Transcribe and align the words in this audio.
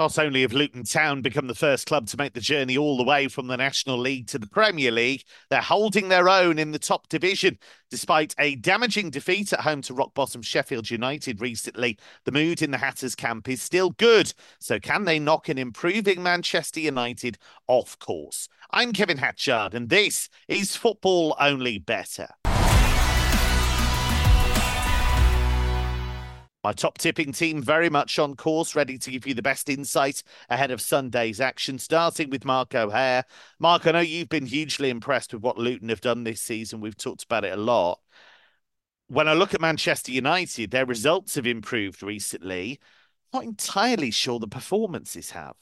Not 0.00 0.18
only 0.18 0.40
have 0.40 0.54
Luton 0.54 0.84
Town 0.84 1.20
become 1.20 1.46
the 1.46 1.54
first 1.54 1.86
club 1.86 2.06
to 2.06 2.16
make 2.16 2.32
the 2.32 2.40
journey 2.40 2.78
all 2.78 2.96
the 2.96 3.04
way 3.04 3.28
from 3.28 3.48
the 3.48 3.56
National 3.58 3.98
League 3.98 4.28
to 4.28 4.38
the 4.38 4.46
Premier 4.46 4.90
League, 4.90 5.24
they're 5.50 5.60
holding 5.60 6.08
their 6.08 6.26
own 6.26 6.58
in 6.58 6.72
the 6.72 6.78
top 6.78 7.10
division. 7.10 7.58
Despite 7.90 8.34
a 8.38 8.54
damaging 8.54 9.10
defeat 9.10 9.52
at 9.52 9.60
home 9.60 9.82
to 9.82 9.92
rock 9.92 10.14
bottom 10.14 10.40
Sheffield 10.40 10.90
United 10.90 11.42
recently, 11.42 11.98
the 12.24 12.32
mood 12.32 12.62
in 12.62 12.70
the 12.70 12.78
Hatters 12.78 13.14
camp 13.14 13.46
is 13.46 13.60
still 13.60 13.90
good. 13.90 14.32
So, 14.58 14.78
can 14.78 15.04
they 15.04 15.18
knock 15.18 15.50
an 15.50 15.58
improving 15.58 16.22
Manchester 16.22 16.80
United 16.80 17.36
off 17.68 17.98
course? 17.98 18.48
I'm 18.70 18.94
Kevin 18.94 19.18
Hatchard, 19.18 19.74
and 19.74 19.90
this 19.90 20.30
is 20.48 20.76
Football 20.76 21.36
Only 21.38 21.76
Bettor. 21.76 22.28
My 26.62 26.72
top 26.72 26.98
tipping 26.98 27.32
team 27.32 27.62
very 27.62 27.88
much 27.88 28.18
on 28.18 28.36
course, 28.36 28.74
ready 28.74 28.98
to 28.98 29.10
give 29.10 29.26
you 29.26 29.32
the 29.32 29.40
best 29.40 29.70
insight 29.70 30.22
ahead 30.50 30.70
of 30.70 30.82
Sunday's 30.82 31.40
action, 31.40 31.78
starting 31.78 32.28
with 32.28 32.44
Mark 32.44 32.74
O'Haire. 32.74 33.24
Mark, 33.58 33.86
I 33.86 33.92
know 33.92 34.00
you've 34.00 34.28
been 34.28 34.44
hugely 34.44 34.90
impressed 34.90 35.32
with 35.32 35.42
what 35.42 35.56
Luton 35.56 35.88
have 35.88 36.02
done 36.02 36.24
this 36.24 36.42
season. 36.42 36.80
We've 36.80 36.96
talked 36.96 37.24
about 37.24 37.46
it 37.46 37.54
a 37.54 37.60
lot. 37.60 38.00
When 39.08 39.26
I 39.26 39.32
look 39.32 39.54
at 39.54 39.60
Manchester 39.60 40.12
United, 40.12 40.70
their 40.70 40.84
results 40.84 41.36
have 41.36 41.46
improved 41.46 42.02
recently. 42.02 42.78
Not 43.32 43.44
entirely 43.44 44.10
sure 44.10 44.38
the 44.38 44.46
performances 44.46 45.30
have. 45.30 45.56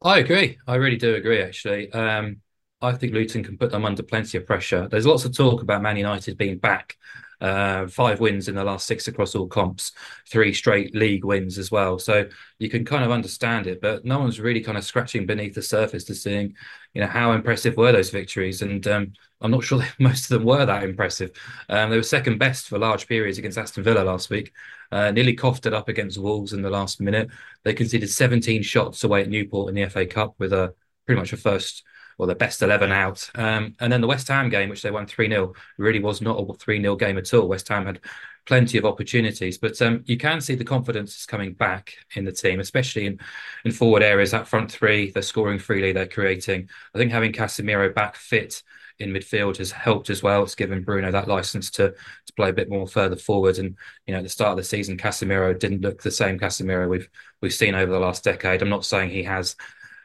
I 0.00 0.20
agree. 0.20 0.56
I 0.66 0.76
really 0.76 0.96
do 0.96 1.14
agree, 1.14 1.42
actually. 1.42 1.92
Um, 1.92 2.40
I 2.80 2.92
think 2.92 3.12
Luton 3.12 3.42
can 3.42 3.58
put 3.58 3.70
them 3.70 3.84
under 3.84 4.02
plenty 4.02 4.38
of 4.38 4.46
pressure. 4.46 4.88
There's 4.88 5.06
lots 5.06 5.24
of 5.24 5.36
talk 5.36 5.62
about 5.62 5.82
Man 5.82 5.96
United 5.96 6.38
being 6.38 6.58
back 6.58 6.96
uh, 7.40 7.86
five 7.86 8.20
wins 8.20 8.48
in 8.48 8.54
the 8.54 8.64
last 8.64 8.86
six 8.86 9.06
across 9.08 9.34
all 9.34 9.46
comps, 9.46 9.92
three 10.28 10.52
straight 10.52 10.94
league 10.94 11.24
wins 11.24 11.58
as 11.58 11.70
well. 11.70 11.98
So 11.98 12.28
you 12.58 12.68
can 12.68 12.84
kind 12.84 13.04
of 13.04 13.10
understand 13.10 13.66
it, 13.66 13.80
but 13.80 14.04
no 14.04 14.18
one's 14.18 14.40
really 14.40 14.60
kind 14.60 14.76
of 14.76 14.84
scratching 14.84 15.26
beneath 15.26 15.54
the 15.54 15.62
surface 15.62 16.04
to 16.04 16.14
seeing, 16.14 16.54
you 16.94 17.00
know, 17.00 17.06
how 17.06 17.32
impressive 17.32 17.76
were 17.76 17.92
those 17.92 18.10
victories. 18.10 18.62
And 18.62 18.86
um, 18.88 19.12
I'm 19.40 19.50
not 19.50 19.64
sure 19.64 19.82
most 19.98 20.30
of 20.30 20.38
them 20.38 20.44
were 20.46 20.66
that 20.66 20.82
impressive. 20.82 21.30
Um, 21.68 21.90
they 21.90 21.96
were 21.96 22.02
second 22.02 22.38
best 22.38 22.68
for 22.68 22.78
large 22.78 23.06
periods 23.06 23.38
against 23.38 23.58
Aston 23.58 23.84
Villa 23.84 24.02
last 24.02 24.30
week. 24.30 24.52
Uh, 24.90 25.10
nearly 25.10 25.34
coughed 25.34 25.66
it 25.66 25.74
up 25.74 25.88
against 25.88 26.18
Wolves 26.18 26.52
in 26.52 26.62
the 26.62 26.70
last 26.70 27.00
minute. 27.00 27.28
They 27.62 27.74
conceded 27.74 28.10
17 28.10 28.62
shots 28.62 29.04
away 29.04 29.22
at 29.22 29.28
Newport 29.28 29.68
in 29.68 29.74
the 29.74 29.88
FA 29.88 30.06
Cup 30.06 30.34
with 30.38 30.52
a 30.52 30.74
pretty 31.06 31.20
much 31.20 31.32
a 31.32 31.36
first 31.36 31.84
or 32.18 32.26
the 32.26 32.34
best 32.34 32.62
11 32.62 32.92
out. 32.92 33.30
Um, 33.34 33.74
and 33.80 33.92
then 33.92 34.00
the 34.00 34.06
West 34.06 34.28
Ham 34.28 34.50
game, 34.50 34.68
which 34.68 34.82
they 34.82 34.90
won 34.90 35.06
3 35.06 35.28
0, 35.28 35.54
really 35.78 36.00
was 36.00 36.20
not 36.20 36.38
a 36.38 36.54
3 36.54 36.82
0 36.82 36.96
game 36.96 37.16
at 37.16 37.32
all. 37.32 37.48
West 37.48 37.68
Ham 37.68 37.86
had 37.86 38.00
plenty 38.44 38.78
of 38.78 38.84
opportunities, 38.84 39.58
but 39.58 39.80
um, 39.80 40.02
you 40.06 40.16
can 40.16 40.40
see 40.40 40.54
the 40.54 40.64
confidence 40.64 41.16
is 41.16 41.26
coming 41.26 41.52
back 41.52 41.94
in 42.16 42.24
the 42.24 42.32
team, 42.32 42.60
especially 42.60 43.06
in, 43.06 43.20
in 43.64 43.70
forward 43.70 44.02
areas. 44.02 44.32
That 44.32 44.48
front 44.48 44.72
three, 44.72 45.10
they're 45.10 45.22
scoring 45.22 45.58
freely, 45.58 45.92
they're 45.92 46.06
creating. 46.06 46.68
I 46.94 46.98
think 46.98 47.12
having 47.12 47.32
Casemiro 47.32 47.94
back 47.94 48.16
fit 48.16 48.62
in 48.98 49.10
midfield 49.10 49.58
has 49.58 49.70
helped 49.70 50.10
as 50.10 50.22
well. 50.22 50.42
It's 50.42 50.54
given 50.54 50.82
Bruno 50.82 51.12
that 51.12 51.28
license 51.28 51.70
to 51.72 51.90
to 51.90 52.32
play 52.34 52.50
a 52.50 52.54
bit 52.54 52.68
more 52.68 52.86
further 52.86 53.16
forward. 53.16 53.58
And 53.58 53.76
you 54.06 54.12
know, 54.12 54.18
at 54.18 54.24
the 54.24 54.28
start 54.28 54.52
of 54.52 54.56
the 54.56 54.64
season, 54.64 54.96
Casemiro 54.96 55.56
didn't 55.56 55.82
look 55.82 56.02
the 56.02 56.10
same 56.10 56.38
Casemiro 56.38 56.88
we've 56.88 57.08
we've 57.40 57.54
seen 57.54 57.74
over 57.74 57.92
the 57.92 58.00
last 58.00 58.24
decade. 58.24 58.62
I'm 58.62 58.68
not 58.68 58.84
saying 58.84 59.10
he 59.10 59.22
has 59.24 59.56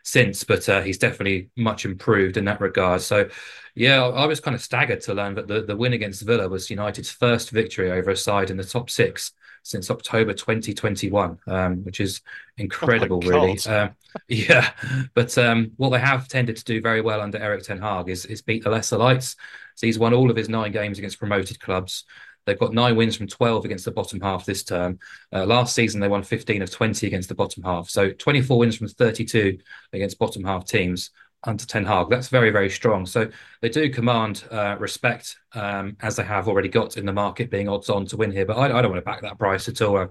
since, 0.03 0.43
but 0.43 0.67
uh, 0.69 0.81
he's 0.81 0.97
definitely 0.97 1.49
much 1.55 1.85
improved 1.85 2.37
in 2.37 2.45
that 2.45 2.61
regard. 2.61 3.01
So, 3.01 3.29
yeah, 3.73 4.03
I 4.03 4.25
was 4.25 4.39
kind 4.39 4.53
of 4.53 4.61
staggered 4.61 5.01
to 5.01 5.13
learn 5.13 5.35
that 5.35 5.47
the, 5.47 5.63
the 5.63 5.75
win 5.75 5.93
against 5.93 6.21
Villa 6.21 6.47
was 6.47 6.69
United's 6.69 7.09
first 7.09 7.49
victory 7.49 7.91
over 7.91 8.11
a 8.11 8.17
side 8.17 8.51
in 8.51 8.57
the 8.57 8.63
top 8.63 8.89
six 8.89 9.31
since 9.63 9.89
October 9.89 10.33
2021, 10.33 11.39
um, 11.47 11.83
which 11.85 12.01
is 12.01 12.21
incredible, 12.57 13.21
oh 13.23 13.27
really. 13.27 13.59
Um, 13.65 13.95
yeah, 14.27 14.71
but 15.13 15.35
um, 15.37 15.71
what 15.77 15.89
they 15.89 15.99
have 15.99 16.27
tended 16.27 16.57
to 16.57 16.65
do 16.65 16.81
very 16.81 17.01
well 17.01 17.21
under 17.21 17.37
Erik 17.37 17.63
Ten 17.63 17.81
Hag 17.81 18.09
is, 18.09 18.25
is 18.25 18.41
beat 18.41 18.63
the 18.63 18.69
lesser 18.69 18.97
lights. 18.97 19.37
So 19.75 19.87
he's 19.87 19.97
won 19.97 20.13
all 20.13 20.29
of 20.29 20.35
his 20.35 20.49
nine 20.49 20.73
games 20.73 20.99
against 20.99 21.17
promoted 21.17 21.59
clubs. 21.59 22.03
They've 22.45 22.59
got 22.59 22.73
nine 22.73 22.95
wins 22.95 23.15
from 23.15 23.27
12 23.27 23.65
against 23.65 23.85
the 23.85 23.91
bottom 23.91 24.19
half 24.21 24.45
this 24.45 24.63
term. 24.63 24.99
Uh, 25.31 25.45
last 25.45 25.75
season, 25.75 25.99
they 25.99 26.07
won 26.07 26.23
15 26.23 26.61
of 26.61 26.71
20 26.71 27.07
against 27.07 27.29
the 27.29 27.35
bottom 27.35 27.63
half. 27.63 27.89
So 27.89 28.11
24 28.11 28.57
wins 28.57 28.77
from 28.77 28.87
32 28.87 29.59
against 29.93 30.19
bottom 30.19 30.43
half 30.43 30.65
teams 30.65 31.11
under 31.45 31.65
Ten 31.65 31.85
Hag. 31.85 32.09
That's 32.09 32.29
very, 32.29 32.49
very 32.49 32.69
strong. 32.69 33.05
So 33.05 33.29
they 33.61 33.69
do 33.69 33.89
command 33.89 34.45
uh, 34.51 34.77
respect 34.79 35.37
um, 35.53 35.97
as 36.01 36.15
they 36.15 36.23
have 36.23 36.47
already 36.47 36.69
got 36.69 36.97
in 36.97 37.05
the 37.05 37.13
market, 37.13 37.49
being 37.49 37.69
odds 37.69 37.89
on 37.89 38.05
to 38.07 38.17
win 38.17 38.31
here. 38.31 38.45
But 38.45 38.57
I, 38.57 38.77
I 38.77 38.81
don't 38.81 38.91
want 38.91 39.03
to 39.03 39.09
back 39.09 39.21
that 39.21 39.39
price 39.39 39.67
at 39.67 39.81
all. 39.81 40.07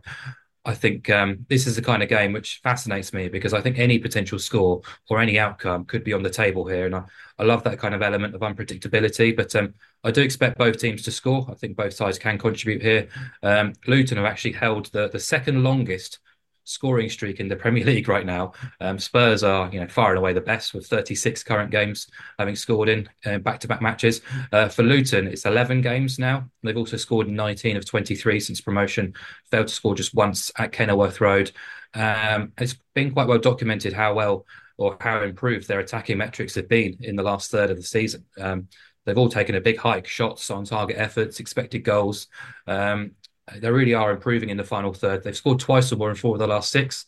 I 0.64 0.74
think 0.74 1.10
um, 1.10 1.44
this 1.48 1.66
is 1.66 1.74
the 1.74 1.82
kind 1.82 2.02
of 2.02 2.08
game 2.08 2.32
which 2.32 2.60
fascinates 2.62 3.12
me 3.12 3.28
because 3.28 3.52
I 3.52 3.60
think 3.60 3.78
any 3.78 3.98
potential 3.98 4.38
score 4.38 4.80
or 5.10 5.20
any 5.20 5.38
outcome 5.38 5.84
could 5.84 6.04
be 6.04 6.12
on 6.12 6.22
the 6.22 6.30
table 6.30 6.66
here, 6.66 6.86
and 6.86 6.94
I, 6.94 7.02
I 7.38 7.42
love 7.42 7.64
that 7.64 7.80
kind 7.80 7.94
of 7.94 8.02
element 8.02 8.34
of 8.34 8.42
unpredictability. 8.42 9.34
But 9.36 9.54
um, 9.56 9.74
I 10.04 10.12
do 10.12 10.22
expect 10.22 10.58
both 10.58 10.78
teams 10.78 11.02
to 11.02 11.10
score. 11.10 11.46
I 11.50 11.54
think 11.54 11.76
both 11.76 11.94
sides 11.94 12.18
can 12.18 12.38
contribute 12.38 12.82
here. 12.82 13.08
Um, 13.42 13.72
Luton 13.88 14.18
have 14.18 14.26
actually 14.26 14.52
held 14.52 14.86
the 14.86 15.08
the 15.08 15.18
second 15.18 15.64
longest 15.64 16.20
scoring 16.64 17.08
streak 17.08 17.40
in 17.40 17.48
the 17.48 17.56
Premier 17.56 17.84
League 17.86 18.08
right 18.08 18.26
now. 18.26 18.52
Um, 18.80 18.98
Spurs 18.98 19.42
are, 19.42 19.70
you 19.72 19.80
know, 19.80 19.88
far 19.88 20.10
and 20.10 20.18
away 20.18 20.32
the 20.32 20.40
best 20.40 20.74
with 20.74 20.86
36 20.86 21.42
current 21.44 21.70
games 21.70 22.08
having 22.38 22.56
scored 22.56 22.88
in 22.88 23.08
uh, 23.26 23.38
back-to-back 23.38 23.82
matches. 23.82 24.20
Uh, 24.52 24.68
for 24.68 24.82
Luton, 24.82 25.26
it's 25.26 25.44
11 25.44 25.80
games 25.80 26.18
now. 26.18 26.48
They've 26.62 26.76
also 26.76 26.96
scored 26.96 27.28
19 27.28 27.76
of 27.76 27.86
23 27.86 28.40
since 28.40 28.60
promotion. 28.60 29.14
Failed 29.50 29.68
to 29.68 29.74
score 29.74 29.94
just 29.94 30.14
once 30.14 30.50
at 30.58 30.72
Kenilworth 30.72 31.20
Road. 31.20 31.52
Um, 31.94 32.52
it's 32.58 32.76
been 32.94 33.12
quite 33.12 33.28
well 33.28 33.38
documented 33.38 33.92
how 33.92 34.14
well 34.14 34.46
or 34.78 34.96
how 35.00 35.22
improved 35.22 35.68
their 35.68 35.80
attacking 35.80 36.18
metrics 36.18 36.54
have 36.54 36.68
been 36.68 36.96
in 37.00 37.16
the 37.16 37.22
last 37.22 37.50
third 37.50 37.70
of 37.70 37.76
the 37.76 37.82
season. 37.82 38.24
Um, 38.38 38.68
they've 39.04 39.18
all 39.18 39.28
taken 39.28 39.54
a 39.54 39.60
big 39.60 39.78
hike: 39.78 40.06
shots 40.06 40.50
on 40.50 40.64
target 40.64 40.96
efforts, 40.98 41.40
expected 41.40 41.84
goals. 41.84 42.28
Um, 42.66 43.12
they 43.56 43.70
really 43.70 43.94
are 43.94 44.12
improving 44.12 44.50
in 44.50 44.56
the 44.56 44.64
final 44.64 44.92
third. 44.92 45.22
They've 45.22 45.36
scored 45.36 45.58
twice 45.58 45.92
or 45.92 45.96
more 45.96 46.10
in 46.10 46.16
four 46.16 46.34
of 46.34 46.38
the 46.38 46.46
last 46.46 46.70
six, 46.70 47.04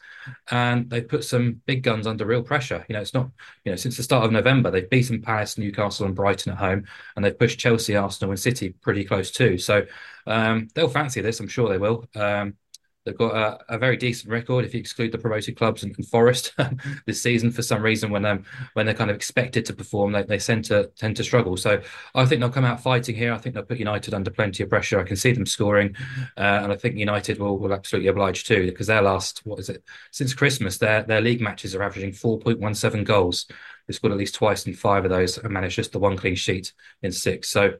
and 0.50 0.90
they've 0.90 1.06
put 1.06 1.24
some 1.24 1.60
big 1.66 1.82
guns 1.82 2.06
under 2.06 2.26
real 2.26 2.42
pressure. 2.42 2.84
You 2.88 2.94
know, 2.94 3.00
it's 3.00 3.14
not 3.14 3.30
you 3.64 3.72
know 3.72 3.76
since 3.76 3.96
the 3.96 4.02
start 4.02 4.24
of 4.24 4.32
November 4.32 4.70
they've 4.70 4.88
beaten 4.90 5.22
Palace, 5.22 5.58
Newcastle, 5.58 6.06
and 6.06 6.14
Brighton 6.14 6.52
at 6.52 6.58
home, 6.58 6.84
and 7.14 7.24
they've 7.24 7.38
pushed 7.38 7.60
Chelsea, 7.60 7.96
Arsenal, 7.96 8.32
and 8.32 8.40
City 8.40 8.70
pretty 8.70 9.04
close 9.04 9.30
too. 9.30 9.58
So 9.58 9.86
um, 10.26 10.68
they'll 10.74 10.88
fancy 10.88 11.20
this. 11.20 11.38
I'm 11.40 11.48
sure 11.48 11.68
they 11.68 11.78
will. 11.78 12.04
Um, 12.16 12.54
They've 13.04 13.16
got 13.16 13.34
a, 13.34 13.74
a, 13.74 13.78
very 13.78 13.98
decent 13.98 14.32
record 14.32 14.64
if 14.64 14.72
you 14.72 14.80
exclude 14.80 15.12
the 15.12 15.18
promoted 15.18 15.56
clubs 15.56 15.82
and, 15.82 15.94
and 15.96 16.06
Forest 16.06 16.54
this 17.06 17.20
season. 17.20 17.50
For 17.50 17.60
some 17.60 17.82
reason, 17.82 18.10
when 18.10 18.24
um, 18.24 18.44
when 18.72 18.86
they're 18.86 18.94
kind 18.94 19.10
of 19.10 19.16
expected 19.16 19.66
to 19.66 19.74
perform, 19.74 20.12
they, 20.12 20.22
they 20.22 20.38
tend 20.38 20.64
to 20.66 20.90
tend 20.96 21.16
to 21.16 21.24
struggle. 21.24 21.58
So 21.58 21.82
I 22.14 22.24
think 22.24 22.40
they'll 22.40 22.50
come 22.50 22.64
out 22.64 22.82
fighting 22.82 23.14
here. 23.14 23.34
I 23.34 23.38
think 23.38 23.54
they'll 23.54 23.64
put 23.64 23.78
United 23.78 24.14
under 24.14 24.30
plenty 24.30 24.62
of 24.62 24.70
pressure. 24.70 24.98
I 24.98 25.04
can 25.04 25.16
see 25.16 25.32
them 25.32 25.44
scoring, 25.44 25.94
uh, 26.38 26.60
and 26.62 26.72
I 26.72 26.76
think 26.76 26.96
United 26.96 27.38
will 27.38 27.58
will 27.58 27.74
absolutely 27.74 28.08
oblige 28.08 28.44
too 28.44 28.66
because 28.66 28.86
their 28.86 29.02
last 29.02 29.42
what 29.44 29.58
is 29.58 29.68
it 29.68 29.84
since 30.10 30.32
Christmas 30.32 30.78
their 30.78 31.02
their 31.02 31.20
league 31.20 31.42
matches 31.42 31.74
are 31.74 31.82
averaging 31.82 32.12
four 32.12 32.38
point 32.38 32.58
one 32.58 32.74
seven 32.74 33.04
goals. 33.04 33.46
They 33.86 33.92
scored 33.92 34.12
at 34.12 34.18
least 34.18 34.34
twice 34.34 34.66
in 34.66 34.72
five 34.72 35.04
of 35.04 35.10
those 35.10 35.36
and 35.36 35.52
managed 35.52 35.76
just 35.76 35.92
the 35.92 35.98
one 35.98 36.16
clean 36.16 36.36
sheet 36.36 36.72
in 37.02 37.12
six. 37.12 37.50
So 37.50 37.74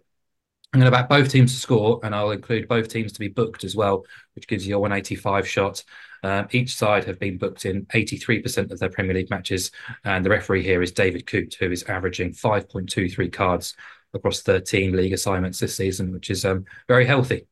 I'm 0.75 0.81
going 0.81 0.91
to 0.91 0.99
back 0.99 1.09
both 1.09 1.31
teams 1.31 1.55
to 1.55 1.61
score, 1.61 2.01
and 2.03 2.13
I'll 2.13 2.33
include 2.33 2.67
both 2.67 2.89
teams 2.89 3.13
to 3.13 3.21
be 3.21 3.29
booked 3.29 3.63
as 3.63 3.77
well, 3.77 4.05
which 4.35 4.49
gives 4.49 4.67
you 4.67 4.75
a 4.75 4.79
185 4.81 5.47
shot. 5.47 5.85
Um, 6.25 6.49
each 6.51 6.75
side 6.75 7.05
have 7.05 7.21
been 7.21 7.39
booked 7.39 7.65
in 7.65 7.87
83% 7.87 8.73
of 8.73 8.81
their 8.81 8.89
Premier 8.89 9.15
League 9.15 9.31
matches, 9.31 9.71
and 10.03 10.25
the 10.25 10.31
referee 10.31 10.65
here 10.65 10.83
is 10.83 10.91
David 10.91 11.29
Coote, 11.29 11.55
who 11.61 11.71
is 11.71 11.85
averaging 11.85 12.33
5.23 12.33 13.33
cards 13.33 13.77
across 14.15 14.43
13 14.43 14.97
league 14.97 15.13
assignments 15.13 15.61
this 15.61 15.77
season, 15.77 16.13
which 16.13 16.29
is 16.29 16.45
um, 16.45 16.65
very 16.89 17.07
healthy. 17.07 17.47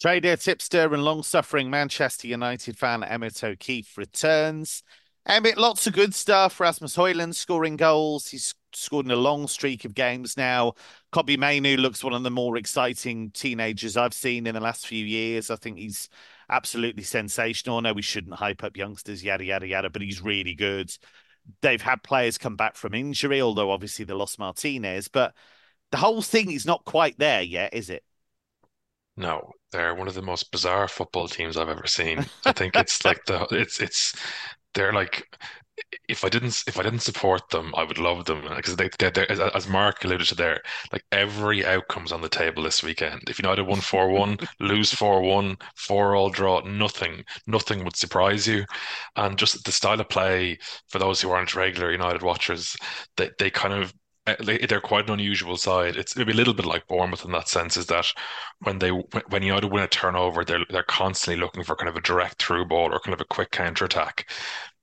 Trader, 0.00 0.36
tipster, 0.36 0.94
and 0.94 1.04
long 1.04 1.22
suffering 1.22 1.68
Manchester 1.68 2.26
United 2.26 2.78
fan 2.78 3.02
Emmet 3.02 3.44
O'Keeffe 3.44 3.98
returns. 3.98 4.82
Emmet, 5.28 5.58
lots 5.58 5.86
of 5.86 5.92
good 5.92 6.14
stuff. 6.14 6.58
Rasmus 6.58 6.96
Højlund 6.96 7.34
scoring 7.34 7.76
goals. 7.76 8.28
He's 8.28 8.54
scored 8.72 9.04
in 9.04 9.12
a 9.12 9.16
long 9.16 9.46
streak 9.46 9.84
of 9.84 9.92
games 9.92 10.38
now. 10.38 10.72
Kobbie 11.12 11.36
Mainoo 11.36 11.76
looks 11.76 12.02
one 12.02 12.14
of 12.14 12.22
the 12.22 12.30
more 12.30 12.56
exciting 12.56 13.30
teenagers 13.32 13.98
I've 13.98 14.14
seen 14.14 14.46
in 14.46 14.54
the 14.54 14.60
last 14.60 14.86
few 14.86 15.04
years. 15.04 15.50
I 15.50 15.56
think 15.56 15.76
he's 15.76 16.08
absolutely 16.48 17.02
sensational. 17.02 17.76
I 17.76 17.80
know 17.80 17.92
we 17.92 18.00
shouldn't 18.00 18.36
hype 18.36 18.64
up 18.64 18.78
youngsters, 18.78 19.22
yada, 19.22 19.44
yada, 19.44 19.66
yada, 19.66 19.90
but 19.90 20.00
he's 20.00 20.22
really 20.22 20.54
good. 20.54 20.90
They've 21.60 21.82
had 21.82 22.02
players 22.02 22.38
come 22.38 22.56
back 22.56 22.74
from 22.74 22.94
injury, 22.94 23.42
although 23.42 23.70
obviously 23.70 24.06
they 24.06 24.14
lost 24.14 24.38
Martinez, 24.38 25.08
but 25.08 25.34
the 25.90 25.98
whole 25.98 26.22
thing 26.22 26.50
is 26.50 26.64
not 26.64 26.86
quite 26.86 27.18
there 27.18 27.42
yet, 27.42 27.74
is 27.74 27.90
it? 27.90 28.02
No, 29.16 29.50
they're 29.72 29.94
one 29.94 30.08
of 30.08 30.14
the 30.14 30.22
most 30.22 30.52
bizarre 30.52 30.88
football 30.88 31.28
teams 31.28 31.56
I've 31.56 31.68
ever 31.68 31.86
seen. 31.86 32.24
I 32.46 32.52
think 32.52 32.76
it's 32.76 33.04
like 33.04 33.24
the 33.26 33.46
it's 33.50 33.80
it's 33.80 34.14
they're 34.74 34.92
like 34.92 35.26
if 36.08 36.24
I 36.24 36.28
didn't 36.28 36.64
if 36.66 36.78
I 36.78 36.82
didn't 36.82 37.00
support 37.00 37.50
them, 37.50 37.72
I 37.76 37.84
would 37.84 37.98
love 37.98 38.24
them 38.24 38.42
because 38.56 38.76
they, 38.76 38.88
they, 38.98 39.10
they 39.10 39.26
as, 39.26 39.68
Mark 39.68 40.04
alluded 40.04 40.26
to 40.28 40.34
there, 40.34 40.60
like 40.92 41.04
every 41.12 41.64
outcome's 41.64 42.12
on 42.12 42.20
the 42.20 42.28
table 42.28 42.62
this 42.62 42.82
weekend. 42.82 43.22
If 43.28 43.38
United 43.38 43.64
won 43.64 43.78
4-1, 43.78 44.46
lose 44.60 44.92
4-1, 44.92 45.60
4-all 45.76 46.30
draw, 46.30 46.60
nothing, 46.60 47.24
nothing 47.46 47.84
would 47.84 47.96
surprise 47.96 48.46
you. 48.46 48.64
And 49.16 49.38
just 49.38 49.64
the 49.64 49.72
style 49.72 50.00
of 50.00 50.08
play 50.08 50.58
for 50.88 50.98
those 50.98 51.20
who 51.20 51.30
aren't 51.30 51.54
regular 51.54 51.92
United 51.92 52.22
watchers, 52.22 52.76
they 53.16 53.30
they 53.38 53.50
kind 53.50 53.74
of 53.74 53.92
Uh, 54.28 54.56
they're 54.68 54.80
quite 54.80 55.06
an 55.06 55.12
unusual 55.14 55.56
side. 55.56 55.96
It's 55.96 56.16
a 56.16 56.24
little 56.24 56.54
bit 56.54 56.66
like 56.66 56.86
Bournemouth 56.86 57.24
in 57.24 57.32
that 57.32 57.48
sense, 57.48 57.76
is 57.76 57.86
that 57.86 58.12
when 58.60 58.78
they 58.78 58.90
when 58.90 59.42
you 59.42 59.48
United 59.48 59.68
win 59.72 59.84
a 59.84 59.88
turnover, 59.88 60.44
they're 60.44 60.64
they're 60.70 60.82
constantly 60.82 61.40
looking 61.40 61.64
for 61.64 61.76
kind 61.76 61.88
of 61.88 61.96
a 61.96 62.00
direct 62.00 62.42
through 62.42 62.66
ball 62.66 62.92
or 62.94 63.00
kind 63.00 63.14
of 63.14 63.20
a 63.20 63.24
quick 63.24 63.50
counter 63.50 63.84
attack 63.86 64.30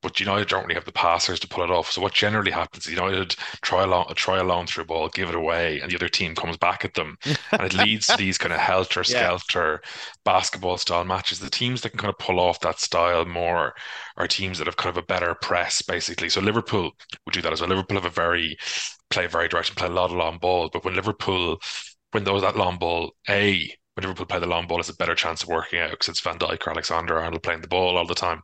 but 0.05 0.19
United 0.19 0.47
don't 0.47 0.61
really 0.65 0.75
have 0.75 0.85
the 0.85 0.91
passers 0.91 1.39
to 1.39 1.47
pull 1.47 1.63
it 1.63 1.71
off. 1.71 1.89
So 1.89 1.99
what 1.99 2.13
generally 2.13 2.51
happens 2.51 2.85
is 2.85 2.93
United 2.93 3.35
try 3.63 3.81
a 3.81 3.87
long, 3.87 4.13
try 4.13 4.37
a 4.37 4.43
long 4.43 4.67
through 4.67 4.85
ball, 4.85 5.09
give 5.09 5.29
it 5.29 5.35
away, 5.35 5.79
and 5.79 5.89
the 5.89 5.95
other 5.95 6.07
team 6.09 6.35
comes 6.35 6.57
back 6.57 6.85
at 6.85 6.93
them, 6.93 7.17
and 7.25 7.63
it 7.63 7.73
leads 7.73 8.05
to 8.05 8.15
these 8.15 8.37
kind 8.37 8.53
of 8.53 8.59
helter 8.71 9.03
skelter 9.03 9.81
yeah. 9.83 9.89
basketball 10.23 10.77
style 10.77 11.03
matches. 11.05 11.39
The 11.39 11.49
teams 11.49 11.81
that 11.81 11.89
can 11.89 11.97
kind 11.97 12.13
of 12.13 12.19
pull 12.19 12.39
off 12.39 12.59
that 12.59 12.79
style 12.79 13.25
more 13.25 13.73
are 14.17 14.27
teams 14.27 14.59
that 14.59 14.67
have 14.67 14.77
kind 14.77 14.95
of 14.95 15.03
a 15.03 15.07
better 15.07 15.33
press, 15.33 15.81
basically. 15.81 16.29
So 16.29 16.39
Liverpool 16.39 16.91
would 17.25 17.33
do 17.33 17.41
that 17.41 17.51
as 17.51 17.61
well. 17.61 17.71
Liverpool 17.71 17.97
have 17.97 18.05
a 18.05 18.11
very 18.11 18.57
play 19.09 19.25
very 19.25 19.47
direct 19.47 19.69
and 19.69 19.77
play 19.77 19.87
a 19.87 19.91
lot 19.91 20.11
of 20.11 20.17
long 20.17 20.37
ball, 20.37 20.69
but 20.71 20.85
when 20.85 20.93
Liverpool 20.93 21.59
when 22.11 22.25
those 22.25 22.43
that 22.43 22.55
long 22.55 22.77
ball, 22.77 23.15
a 23.27 23.73
when 23.95 24.03
Liverpool 24.03 24.25
play 24.25 24.39
the 24.39 24.45
long 24.45 24.67
ball, 24.67 24.79
it's 24.79 24.89
a 24.89 24.95
better 24.95 25.15
chance 25.15 25.41
of 25.43 25.49
working 25.49 25.79
out 25.79 25.91
because 25.91 26.09
it's 26.09 26.19
Van 26.19 26.37
Dijk 26.37 26.67
or 26.67 26.71
Alexander 26.71 27.17
Arnold 27.17 27.43
playing 27.43 27.61
the 27.61 27.67
ball 27.67 27.97
all 27.97 28.05
the 28.05 28.13
time. 28.13 28.41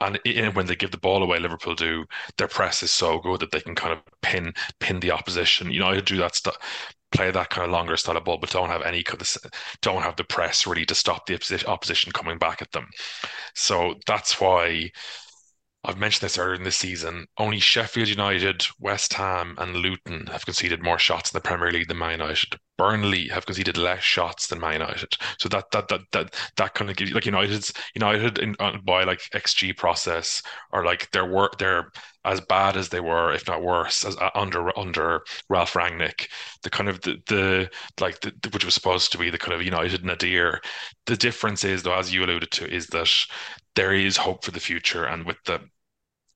And 0.00 0.18
when 0.54 0.66
they 0.66 0.76
give 0.76 0.90
the 0.90 0.98
ball 0.98 1.22
away, 1.22 1.38
Liverpool 1.38 1.74
do 1.74 2.04
their 2.38 2.48
press 2.48 2.82
is 2.82 2.90
so 2.90 3.18
good 3.18 3.40
that 3.40 3.52
they 3.52 3.60
can 3.60 3.74
kind 3.74 3.92
of 3.92 4.00
pin 4.20 4.52
pin 4.80 4.98
the 5.00 5.12
opposition. 5.12 5.70
You 5.70 5.80
know, 5.80 5.88
I 5.88 6.00
do 6.00 6.16
that 6.18 6.34
stuff, 6.34 6.56
play 7.12 7.30
that 7.30 7.50
kind 7.50 7.64
of 7.66 7.70
longer 7.70 7.96
style 7.96 8.16
of 8.16 8.24
ball, 8.24 8.38
but 8.38 8.50
don't 8.50 8.68
have 8.68 8.82
any 8.82 9.04
don't 9.82 10.02
have 10.02 10.16
the 10.16 10.24
press 10.24 10.66
really 10.66 10.86
to 10.86 10.94
stop 10.94 11.26
the 11.26 11.64
opposition 11.68 12.12
coming 12.12 12.38
back 12.38 12.60
at 12.60 12.72
them. 12.72 12.88
So 13.54 13.94
that's 14.06 14.40
why 14.40 14.90
I've 15.84 15.98
mentioned 15.98 16.22
this 16.22 16.38
earlier 16.38 16.54
in 16.54 16.64
the 16.64 16.72
season. 16.72 17.26
Only 17.38 17.60
Sheffield 17.60 18.08
United, 18.08 18.66
West 18.78 19.14
Ham, 19.14 19.54
and 19.58 19.76
Luton 19.76 20.26
have 20.26 20.44
conceded 20.44 20.82
more 20.82 20.98
shots 20.98 21.30
in 21.32 21.36
the 21.36 21.40
Premier 21.42 21.70
League 21.70 21.88
than 21.88 21.98
Man 21.98 22.12
United. 22.12 22.58
Burnley 22.80 23.28
have 23.28 23.44
conceded 23.44 23.76
less 23.76 24.02
shots 24.02 24.46
than 24.46 24.58
Man 24.58 24.72
United. 24.72 25.14
So 25.38 25.50
that 25.50 25.70
that 25.72 25.88
that 25.88 26.00
that 26.12 26.34
that 26.56 26.72
kind 26.72 26.90
of 26.90 26.96
gives 26.96 27.10
you 27.10 27.14
like 27.14 27.26
United's 27.26 27.74
United 27.94 28.38
in, 28.38 28.56
uh, 28.58 28.78
by 28.82 29.04
like 29.04 29.20
XG 29.34 29.76
process 29.76 30.42
or 30.72 30.82
like 30.82 31.10
they're 31.10 31.26
wor- 31.26 31.50
they're 31.58 31.92
as 32.24 32.40
bad 32.40 32.78
as 32.78 32.88
they 32.88 33.00
were, 33.00 33.34
if 33.34 33.46
not 33.46 33.62
worse, 33.62 34.02
as 34.06 34.16
uh, 34.16 34.30
under 34.34 34.76
under 34.78 35.22
Ralf 35.50 35.74
Rangnick. 35.74 36.28
The 36.62 36.70
kind 36.70 36.88
of 36.88 37.02
the 37.02 37.18
the 37.26 37.70
like 38.00 38.18
the, 38.20 38.32
which 38.50 38.64
was 38.64 38.72
supposed 38.72 39.12
to 39.12 39.18
be 39.18 39.28
the 39.28 39.36
kind 39.36 39.52
of 39.52 39.62
United 39.62 40.02
nadir. 40.02 40.62
The 41.04 41.18
difference 41.18 41.64
is 41.64 41.82
though, 41.82 41.98
as 41.98 42.14
you 42.14 42.24
alluded 42.24 42.50
to, 42.52 42.74
is 42.74 42.86
that 42.88 43.10
there 43.76 43.92
is 43.92 44.16
hope 44.16 44.42
for 44.42 44.52
the 44.52 44.60
future, 44.60 45.04
and 45.04 45.26
with 45.26 45.36
the 45.44 45.60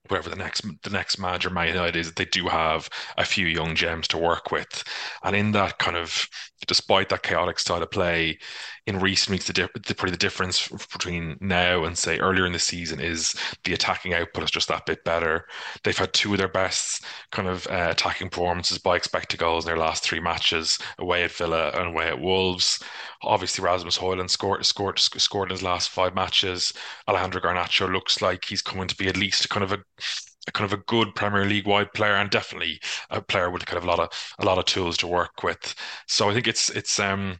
whoever 0.09 0.29
the 0.31 0.37
next 0.37 0.63
the 0.83 0.91
next 0.91 1.19
manager 1.19 1.51
Man 1.51 1.69
United 1.69 1.97
is, 1.97 2.13
they 2.13 2.25
do 2.27 2.49
have 2.49 2.89
a 3.19 3.25
few 3.25 3.47
young 3.47 3.75
gems 3.75 4.09
to 4.09 4.19
work 4.19 4.51
with, 4.51 4.85
and 5.23 5.35
in 5.37 5.53
that 5.53 5.79
kind 5.79 5.97
of, 5.97 6.29
despite 6.67 7.09
that 7.11 7.23
chaotic 7.23 7.59
style 7.59 7.83
of 7.83 7.91
play, 7.91 8.39
in 8.87 9.01
recent 9.01 9.31
weeks, 9.31 9.47
the, 9.47 9.53
the 9.53 9.95
probably 9.95 10.11
the 10.11 10.19
difference 10.19 10.69
between 10.69 11.39
now 11.41 11.85
and 11.85 11.97
say 11.97 12.19
earlier 12.19 12.45
in 12.45 12.53
the 12.53 12.59
season 12.59 13.01
is 13.01 13.35
the 13.65 13.73
attacking 13.73 14.13
output 14.13 14.45
is 14.45 14.51
just 14.51 14.69
that 14.69 14.85
bit 14.85 15.03
better. 15.05 15.47
They've 15.83 15.97
had 15.97 16.13
two 16.13 16.33
of 16.33 16.39
their 16.39 16.49
best 16.49 17.03
kind 17.33 17.49
of 17.49 17.67
uh, 17.69 17.89
attacking 17.91 18.29
performances 18.29 18.79
by 18.79 18.97
expected 18.97 19.41
goals 19.41 19.65
in 19.65 19.69
their 19.69 19.79
last 19.79 20.05
three 20.05 20.21
matches, 20.21 20.79
away 20.99 21.25
at 21.25 21.33
Villa 21.33 21.71
and 21.71 21.89
away 21.89 22.09
at 22.09 22.21
Wolves. 22.21 22.79
Obviously, 23.23 23.65
Rasmus 23.65 23.97
Højlund 23.97 24.29
scored 24.29 24.65
scored 24.67 24.99
scored 24.99 25.51
in 25.51 25.55
his 25.55 25.63
last 25.63 25.89
five 25.89 26.15
matches. 26.15 26.73
Alejandro 27.09 27.41
Garnacho 27.41 27.91
looks 27.91 28.21
like 28.21 28.45
he's 28.45 28.63
coming 28.63 28.87
to 28.89 28.97
be 28.97 29.09
at 29.09 29.17
least 29.17 29.49
kind 29.49 29.65
of 29.65 29.73
a 29.73 29.79
a 30.47 30.53
kind 30.53 30.71
of 30.71 30.79
a 30.79 30.83
good 30.85 31.15
Premier 31.15 31.45
League 31.47 31.67
wide 31.67 31.93
player 31.95 32.15
and 32.17 32.31
definitely 32.31 32.79
a 33.11 33.21
player 33.23 33.51
with 33.51 33.65
kind 33.65 33.79
of 33.79 33.85
a 33.85 33.87
lot 33.87 33.99
of 33.99 34.11
a 34.39 34.45
lot 34.45 34.59
of 34.59 34.67
tools 34.67 34.97
to 34.99 35.07
work 35.07 35.43
with. 35.43 35.75
So 36.07 36.29
I 36.29 36.35
think 36.35 36.47
it's 36.47 36.71
it's 36.71 36.99
um 37.01 37.39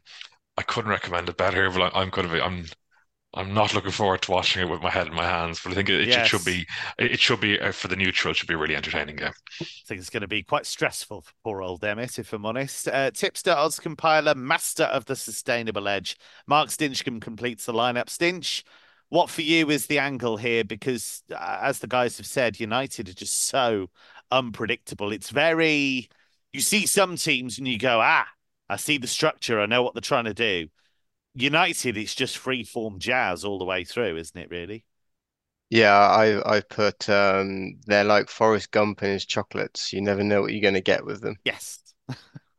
I 0.57 0.63
couldn't 0.63 0.91
recommend 0.91 1.29
it 1.29 1.37
better, 1.37 1.71
but 1.71 1.95
I'm 1.95 2.11
kind 2.11 2.27
of 2.27 2.35
I'm 2.43 2.67
I'm 3.37 3.53
not 3.53 3.75
looking 3.75 3.91
forward 3.91 4.23
to 4.23 4.31
watching 4.31 4.63
it 4.63 4.71
with 4.71 4.81
my 4.81 4.91
head 4.91 5.09
in 5.09 5.15
my 5.15 5.25
hands, 5.25 5.61
but 5.63 5.73
I 5.73 5.75
think 5.75 5.89
it, 5.89 6.07
yes. 6.07 6.25
it 6.25 6.29
should 6.29 6.45
be 6.45 6.67
it 6.99 7.19
should 7.19 7.41
be 7.41 7.59
uh, 7.59 7.73
for 7.73 7.89
the 7.89 7.97
neutral. 7.97 8.31
It 8.31 8.37
should 8.37 8.49
be 8.49 8.55
a 8.55 8.59
really 8.59 8.77
entertaining 8.77 9.17
game. 9.17 9.33
I 9.61 9.67
think 9.87 10.01
it's 10.01 10.11
going 10.11 10.21
to 10.21 10.29
be 10.29 10.45
quite 10.45 10.67
stressful 10.67 11.23
for 11.23 11.33
poor 11.43 11.63
old 11.63 11.85
Emmet, 11.85 12.19
if 12.19 12.33
I'm 12.33 12.47
honest. 12.47 12.87
Uh, 12.87 13.11
tipster, 13.11 13.51
odds 13.51 13.81
compiler, 13.81 14.35
master 14.35 14.85
of 14.85 15.07
the 15.07 15.17
sustainable 15.17 15.89
edge. 15.89 16.17
Mark 16.47 16.69
Stinchcombe 16.69 17.21
completes 17.21 17.67
the 17.67 17.73
lineup. 17.73 18.07
Stinch, 18.07 18.63
what 19.09 19.31
for 19.31 19.43
you 19.43 19.69
is 19.71 19.87
the 19.87 19.99
angle 19.99 20.37
here? 20.37 20.63
Because 20.63 21.25
uh, 21.33 21.59
as 21.63 21.81
the 21.81 21.89
guys 21.89 22.17
have 22.19 22.27
said, 22.27 22.61
United 22.61 23.09
are 23.09 23.15
just 23.15 23.47
so 23.47 23.91
unpredictable. 24.31 25.11
It's 25.11 25.31
very 25.31 26.09
you 26.53 26.61
see 26.61 26.87
some 26.87 27.17
teams 27.17 27.59
and 27.59 27.67
you 27.67 27.79
go, 27.79 28.01
ah, 28.01 28.29
I 28.69 28.77
see 28.77 28.99
the 28.99 29.07
structure. 29.07 29.61
I 29.61 29.67
know 29.67 29.83
what 29.83 29.95
they're 29.95 30.01
trying 30.01 30.25
to 30.27 30.35
do. 30.35 30.69
United, 31.35 31.97
it's 31.97 32.15
just 32.15 32.39
free 32.39 32.65
form 32.65 32.99
jazz 32.99 33.45
all 33.45 33.59
the 33.59 33.65
way 33.65 33.85
through, 33.85 34.17
isn't 34.19 34.41
it? 34.41 34.51
Really? 34.51 34.85
Yeah, 35.71 35.93
I 35.99 36.57
I 36.57 36.61
put 36.61 37.09
um, 37.11 37.81
they're 37.87 38.05
like 38.05 38.29
Forrest 38.31 38.71
Gump 38.71 39.03
and 39.03 39.13
his 39.13 39.27
chocolates. 39.27 39.93
You 39.93 40.01
never 40.01 40.23
know 40.23 40.41
what 40.43 40.53
you're 40.53 40.63
going 40.63 40.75
to 40.75 40.81
get 40.81 41.05
with 41.05 41.21
them. 41.21 41.37
Yes. 41.45 41.81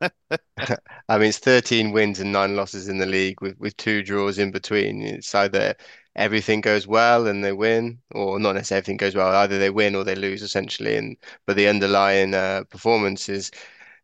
I 1.08 1.18
mean, 1.18 1.28
it's 1.28 1.38
13 1.38 1.92
wins 1.92 2.20
and 2.20 2.32
nine 2.32 2.56
losses 2.56 2.88
in 2.88 2.98
the 2.98 3.06
league 3.06 3.40
with 3.40 3.58
with 3.58 3.76
two 3.76 4.02
draws 4.02 4.38
in 4.38 4.50
between. 4.50 5.02
It's 5.02 5.34
either 5.34 5.74
everything 6.16 6.60
goes 6.60 6.86
well 6.86 7.26
and 7.26 7.44
they 7.44 7.52
win, 7.52 8.00
or 8.12 8.38
not 8.38 8.54
necessarily 8.54 8.78
everything 8.80 8.96
goes 8.98 9.14
well. 9.14 9.34
Either 9.34 9.58
they 9.58 9.70
win 9.70 9.94
or 9.94 10.04
they 10.04 10.14
lose, 10.14 10.42
essentially. 10.42 10.96
And 10.96 11.16
but 11.46 11.56
the 11.56 11.68
underlying 11.68 12.34
uh, 12.34 12.64
performance 12.70 13.28
is 13.28 13.50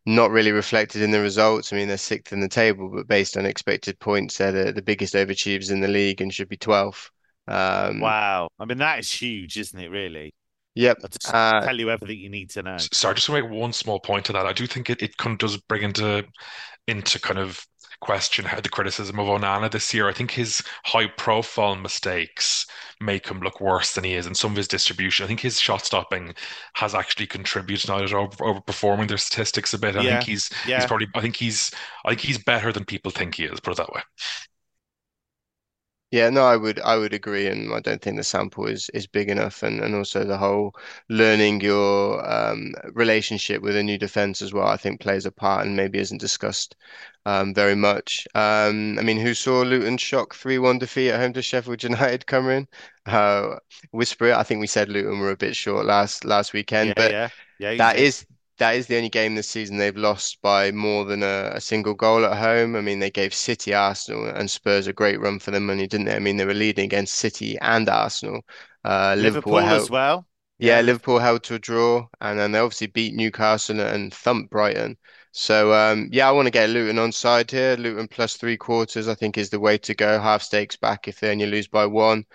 not 0.05 0.31
really 0.31 0.51
reflected 0.51 1.01
in 1.01 1.11
the 1.11 1.21
results. 1.21 1.71
I 1.71 1.77
mean, 1.77 1.87
they're 1.87 1.97
sixth 1.97 2.33
in 2.33 2.41
the 2.41 2.49
table, 2.49 2.89
but 2.93 3.07
based 3.07 3.37
on 3.37 3.45
expected 3.45 3.99
points, 3.99 4.37
they're 4.37 4.51
the, 4.51 4.71
the 4.73 4.81
biggest 4.81 5.13
overachievers 5.13 5.71
in 5.71 5.81
the 5.81 5.87
league 5.87 6.21
and 6.21 6.33
should 6.33 6.49
be 6.49 6.57
12th. 6.57 7.09
Um, 7.47 7.99
wow. 7.99 8.49
I 8.59 8.65
mean, 8.65 8.79
that 8.79 8.99
is 8.99 9.11
huge, 9.11 9.57
isn't 9.57 9.79
it, 9.79 9.89
really? 9.89 10.33
Yep. 10.75 10.97
Uh, 11.31 11.61
tell 11.61 11.79
you 11.79 11.91
everything 11.91 12.17
you 12.17 12.29
need 12.29 12.49
to 12.51 12.63
know. 12.63 12.77
Sorry, 12.77 13.11
I 13.11 13.15
just 13.15 13.29
want 13.29 13.43
to 13.43 13.49
make 13.49 13.59
one 13.59 13.73
small 13.73 13.99
point 13.99 14.25
to 14.25 14.33
that. 14.33 14.45
I 14.45 14.53
do 14.53 14.65
think 14.65 14.89
it, 14.89 15.01
it 15.03 15.17
kind 15.17 15.33
of 15.33 15.37
does 15.37 15.57
bring 15.57 15.83
into 15.83 16.25
into 16.87 17.19
kind 17.19 17.39
of 17.39 17.65
question 18.03 18.43
how 18.43 18.59
the 18.59 18.67
criticism 18.67 19.17
of 19.17 19.27
Onana 19.27 19.71
this 19.71 19.93
year. 19.93 20.09
I 20.09 20.13
think 20.13 20.31
his 20.31 20.61
high 20.83 21.07
profile 21.07 21.75
mistakes 21.75 22.67
make 22.99 23.27
him 23.27 23.39
look 23.39 23.61
worse 23.61 23.93
than 23.93 24.03
he 24.03 24.13
is, 24.13 24.25
and 24.25 24.35
some 24.35 24.51
of 24.51 24.57
his 24.57 24.67
distribution. 24.67 25.23
I 25.23 25.27
think 25.27 25.39
his 25.39 25.59
shot 25.59 25.85
stopping 25.85 26.35
has 26.73 26.93
actually 26.93 27.27
contributed 27.27 27.89
now 27.89 27.99
to 27.99 28.17
over, 28.17 28.35
overperforming 28.37 29.07
their 29.07 29.17
statistics 29.17 29.73
a 29.73 29.79
bit. 29.79 29.95
I 29.95 30.01
yeah. 30.01 30.09
think 30.17 30.23
he's 30.23 30.49
yeah. 30.67 30.77
he's 30.77 30.85
probably 30.85 31.07
I 31.15 31.21
think 31.21 31.37
he's 31.37 31.71
I 32.05 32.09
think 32.09 32.21
he's 32.21 32.37
better 32.37 32.73
than 32.73 32.83
people 32.83 33.09
think 33.09 33.35
he 33.35 33.45
is. 33.45 33.59
Put 33.61 33.71
it 33.71 33.77
that 33.77 33.93
way. 33.93 34.01
Yeah, 36.13 36.29
no, 36.29 36.43
I 36.43 36.57
would 36.57 36.79
I 36.81 36.95
would 36.97 37.11
agree, 37.11 37.47
and 37.47 37.73
I 37.73 37.79
don't 37.79 37.99
think 37.99 38.17
the 38.17 38.23
sample 38.23 38.67
is 38.67 38.87
is 38.93 39.07
big 39.07 39.31
enough, 39.31 39.63
and 39.63 39.79
and 39.79 39.95
also 39.95 40.23
the 40.23 40.37
whole 40.37 40.75
learning 41.09 41.61
your 41.61 42.23
um, 42.31 42.75
relationship 42.93 43.63
with 43.63 43.75
a 43.75 43.81
new 43.81 43.97
defense 43.97 44.43
as 44.43 44.53
well. 44.53 44.67
I 44.67 44.77
think 44.77 45.01
plays 45.01 45.25
a 45.25 45.31
part, 45.31 45.65
and 45.65 45.75
maybe 45.75 45.97
isn't 45.97 46.19
discussed 46.19 46.75
um, 47.25 47.51
very 47.55 47.73
much. 47.73 48.27
Um, 48.35 48.99
I 48.99 49.01
mean, 49.01 49.17
who 49.19 49.33
saw 49.33 49.63
Luton 49.63 49.97
shock 49.97 50.35
three 50.35 50.59
one 50.59 50.77
defeat 50.77 51.09
at 51.09 51.19
home 51.19 51.33
to 51.33 51.41
Sheffield 51.41 51.81
United 51.81 52.27
come 52.27 52.47
in? 52.47 52.67
Uh, 53.07 53.57
whisper 53.89 54.27
it. 54.27 54.35
I 54.35 54.43
think 54.43 54.61
we 54.61 54.67
said 54.67 54.89
Luton 54.89 55.19
were 55.19 55.31
a 55.31 55.35
bit 55.35 55.55
short 55.55 55.83
last 55.87 56.25
last 56.25 56.53
weekend, 56.53 56.89
yeah, 56.89 56.93
but 56.95 57.11
yeah, 57.11 57.29
yeah, 57.57 57.77
that 57.77 57.97
is 57.97 58.23
that 58.63 58.77
is 58.77 58.87
the 58.87 58.95
only 58.95 59.09
game 59.09 59.35
this 59.35 59.49
season 59.49 59.77
they've 59.77 59.97
lost 59.97 60.41
by 60.41 60.71
more 60.71 61.03
than 61.03 61.21
a, 61.21 61.51
a, 61.53 61.59
single 61.59 61.93
goal 61.93 62.23
at 62.23 62.37
home. 62.37 62.77
I 62.77 62.81
mean, 62.81 62.99
they 62.99 63.11
gave 63.11 63.33
City, 63.33 63.73
Arsenal, 63.73 64.25
and 64.25 64.49
Spurs 64.49 64.87
a 64.87 64.93
great 64.93 65.19
run 65.19 65.39
for 65.39 65.51
their 65.51 65.59
money, 65.59 65.85
didn't 65.85 66.05
they? 66.05 66.15
I 66.15 66.19
mean, 66.19 66.37
they 66.37 66.45
were 66.45 66.53
leading 66.53 66.85
against 66.85 67.15
City 67.15 67.57
and 67.59 67.89
Arsenal. 67.89 68.39
Uh, 68.85 69.15
Liverpool, 69.17 69.55
Liverpool 69.55 69.81
as 69.81 69.89
well. 69.89 70.25
Yeah, 70.59 70.77
yeah, 70.77 70.81
Liverpool 70.81 71.19
held 71.19 71.43
to 71.43 71.55
a 71.55 71.59
draw, 71.59 72.07
and 72.21 72.39
then 72.39 72.53
they 72.53 72.59
obviously 72.59 72.87
beat 72.87 73.15
Newcastle 73.15 73.81
and 73.81 74.13
thumped 74.13 74.49
Brighton. 74.49 74.97
So 75.35 75.73
um, 75.73 76.07
yeah, 76.13 76.29
I 76.29 76.31
want 76.31 76.45
to 76.45 76.51
get 76.51 76.69
Luton 76.69 76.97
on 76.99 77.11
side 77.11 77.49
here. 77.51 77.75
Luton 77.75 78.07
plus 78.07 78.37
three 78.37 78.55
quarters, 78.55 79.07
I 79.09 79.15
think, 79.15 79.37
is 79.37 79.49
the 79.49 79.59
way 79.59 79.77
to 79.79 79.93
go. 79.95 80.19
Half 80.19 80.43
stakes 80.43 80.75
back 80.77 81.07
if 81.07 81.19
they 81.19 81.31
only 81.31 81.45
lose 81.47 81.67
by 81.67 81.85
one. 81.87 82.25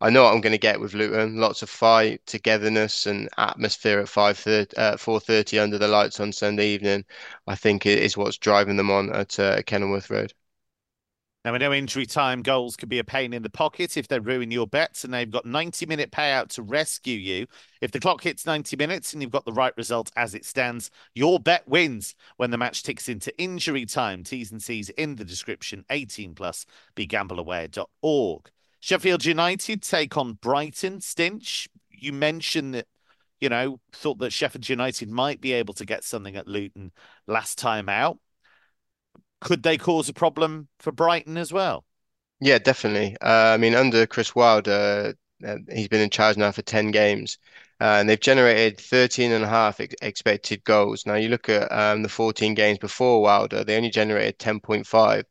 I 0.00 0.10
know 0.10 0.24
what 0.24 0.34
I'm 0.34 0.40
going 0.42 0.52
to 0.52 0.58
get 0.58 0.78
with 0.80 0.92
Luton. 0.92 1.36
Lots 1.36 1.62
of 1.62 1.70
fight, 1.70 2.20
togetherness, 2.26 3.06
and 3.06 3.28
atmosphere 3.38 4.00
at 4.00 4.08
five 4.08 4.38
thirty, 4.38 4.76
uh, 4.76 4.96
four 4.98 5.20
thirty 5.20 5.58
under 5.58 5.78
the 5.78 5.88
lights 5.88 6.20
on 6.20 6.32
Sunday 6.32 6.68
evening. 6.68 7.04
I 7.46 7.54
think 7.54 7.86
is 7.86 8.16
what's 8.16 8.36
driving 8.38 8.76
them 8.76 8.90
on 8.90 9.10
at 9.14 9.38
uh, 9.38 9.62
Kenilworth 9.62 10.10
Road. 10.10 10.34
Now, 11.44 11.52
we 11.52 11.58
know 11.60 11.72
injury 11.72 12.04
time 12.04 12.42
goals 12.42 12.76
can 12.76 12.88
be 12.88 12.98
a 12.98 13.04
pain 13.04 13.32
in 13.32 13.42
the 13.42 13.50
pocket 13.50 13.96
if 13.96 14.08
they 14.08 14.18
ruin 14.18 14.50
your 14.50 14.66
bets, 14.66 15.04
and 15.04 15.14
they've 15.14 15.30
got 15.30 15.46
90 15.46 15.86
minute 15.86 16.10
payout 16.10 16.48
to 16.50 16.62
rescue 16.62 17.16
you. 17.16 17.46
If 17.80 17.92
the 17.92 18.00
clock 18.00 18.22
hits 18.22 18.44
90 18.44 18.76
minutes 18.76 19.12
and 19.12 19.22
you've 19.22 19.30
got 19.30 19.44
the 19.44 19.52
right 19.52 19.72
result 19.76 20.10
as 20.16 20.34
it 20.34 20.44
stands, 20.44 20.90
your 21.14 21.38
bet 21.38 21.66
wins 21.68 22.16
when 22.38 22.50
the 22.50 22.58
match 22.58 22.82
ticks 22.82 23.08
into 23.08 23.36
injury 23.40 23.86
time. 23.86 24.24
T's 24.24 24.50
and 24.50 24.60
C's 24.60 24.88
in 24.90 25.14
the 25.14 25.24
description. 25.24 25.84
18 25.90 26.34
plus. 26.34 26.66
BeGambleAware.org. 26.96 28.50
Sheffield 28.80 29.24
United 29.24 29.82
take 29.82 30.16
on 30.16 30.34
Brighton. 30.34 30.98
Stinch, 30.98 31.68
you 31.90 32.12
mentioned 32.12 32.74
that 32.74 32.86
you 33.40 33.48
know, 33.48 33.78
thought 33.92 34.18
that 34.18 34.32
Sheffield 34.32 34.68
United 34.68 35.08
might 35.08 35.40
be 35.40 35.52
able 35.52 35.74
to 35.74 35.86
get 35.86 36.02
something 36.02 36.34
at 36.34 36.48
Luton 36.48 36.90
last 37.28 37.56
time 37.56 37.88
out 37.88 38.18
could 39.40 39.62
they 39.62 39.78
cause 39.78 40.08
a 40.08 40.12
problem 40.14 40.68
for 40.78 40.92
Brighton 40.92 41.36
as 41.36 41.52
well? 41.52 41.84
Yeah, 42.40 42.58
definitely. 42.58 43.16
Uh, 43.20 43.52
I 43.54 43.56
mean, 43.56 43.74
under 43.74 44.06
Chris 44.06 44.34
Wilder, 44.34 45.14
uh, 45.44 45.56
he's 45.72 45.88
been 45.88 46.00
in 46.00 46.10
charge 46.10 46.36
now 46.36 46.52
for 46.52 46.62
10 46.62 46.90
games, 46.92 47.38
uh, 47.80 47.98
and 48.00 48.08
they've 48.08 48.20
generated 48.20 48.80
13 48.80 49.32
and 49.32 49.44
a 49.44 49.48
half 49.48 49.80
ex 49.80 49.94
expected 50.02 50.62
goals. 50.64 51.04
Now, 51.04 51.14
you 51.14 51.28
look 51.28 51.48
at 51.48 51.70
um, 51.72 52.02
the 52.02 52.08
14 52.08 52.54
games 52.54 52.78
before 52.78 53.22
Wilder, 53.22 53.64
they 53.64 53.76
only 53.76 53.90
generated 53.90 54.38
10.5. 54.38 55.24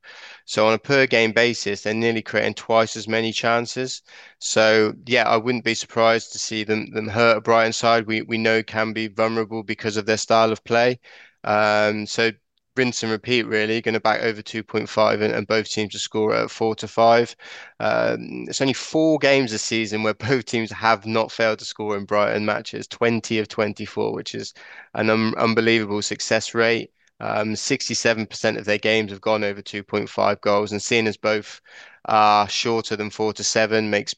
So, 0.45 0.67
on 0.67 0.73
a 0.73 0.77
per 0.79 1.07
game 1.07 1.31
basis, 1.31 1.81
they're 1.81 1.93
nearly 1.93 2.21
creating 2.21 2.55
twice 2.55 2.95
as 2.97 3.07
many 3.07 3.31
chances. 3.31 4.01
So, 4.39 4.93
yeah, 5.05 5.27
I 5.29 5.37
wouldn't 5.37 5.63
be 5.65 5.75
surprised 5.75 6.31
to 6.33 6.39
see 6.39 6.63
them 6.65 6.91
them 6.91 7.07
hurt 7.07 7.37
a 7.37 7.41
Brighton 7.41 7.73
side. 7.73 8.05
We 8.07 8.21
we 8.21 8.37
know 8.37 8.63
can 8.63 8.91
be 8.93 9.07
vulnerable 9.07 9.63
because 9.63 9.95
of 9.97 10.05
their 10.05 10.17
style 10.17 10.51
of 10.51 10.63
play. 10.65 10.99
Um, 11.43 12.05
so 12.05 12.31
rinse 12.77 13.03
and 13.03 13.11
repeat, 13.11 13.43
really. 13.43 13.81
Going 13.81 13.93
to 13.93 13.99
back 13.99 14.21
over 14.21 14.41
2.5 14.41 15.21
and, 15.21 15.33
and 15.33 15.47
both 15.47 15.69
teams 15.69 15.93
to 15.93 15.99
score 15.99 16.33
at 16.35 16.51
four 16.51 16.75
to 16.75 16.87
five. 16.87 17.35
Um, 17.79 18.45
it's 18.47 18.61
only 18.61 18.73
four 18.73 19.17
games 19.19 19.51
this 19.51 19.63
season 19.63 20.03
where 20.03 20.13
both 20.13 20.45
teams 20.45 20.71
have 20.71 21.05
not 21.05 21.31
failed 21.31 21.59
to 21.59 21.65
score 21.65 21.97
in 21.97 22.05
Brighton 22.05 22.45
matches, 22.45 22.87
20 22.87 23.39
of 23.39 23.47
24, 23.47 24.13
which 24.13 24.35
is 24.35 24.53
an 24.93 25.09
un 25.09 25.33
unbelievable 25.37 26.01
success 26.01 26.53
rate. 26.53 26.91
Um, 27.19 27.55
67% 27.55 28.57
of 28.57 28.65
their 28.65 28.77
games 28.77 29.11
have 29.11 29.21
gone 29.21 29.43
over 29.43 29.61
2.5 29.61 30.41
goals, 30.41 30.71
and 30.71 30.81
seeing 30.81 31.07
as 31.07 31.17
both 31.17 31.61
are 32.05 32.47
shorter 32.47 32.95
than 32.95 33.09
four 33.09 33.33
to 33.33 33.43
seven 33.43 33.89
makes 33.89 34.13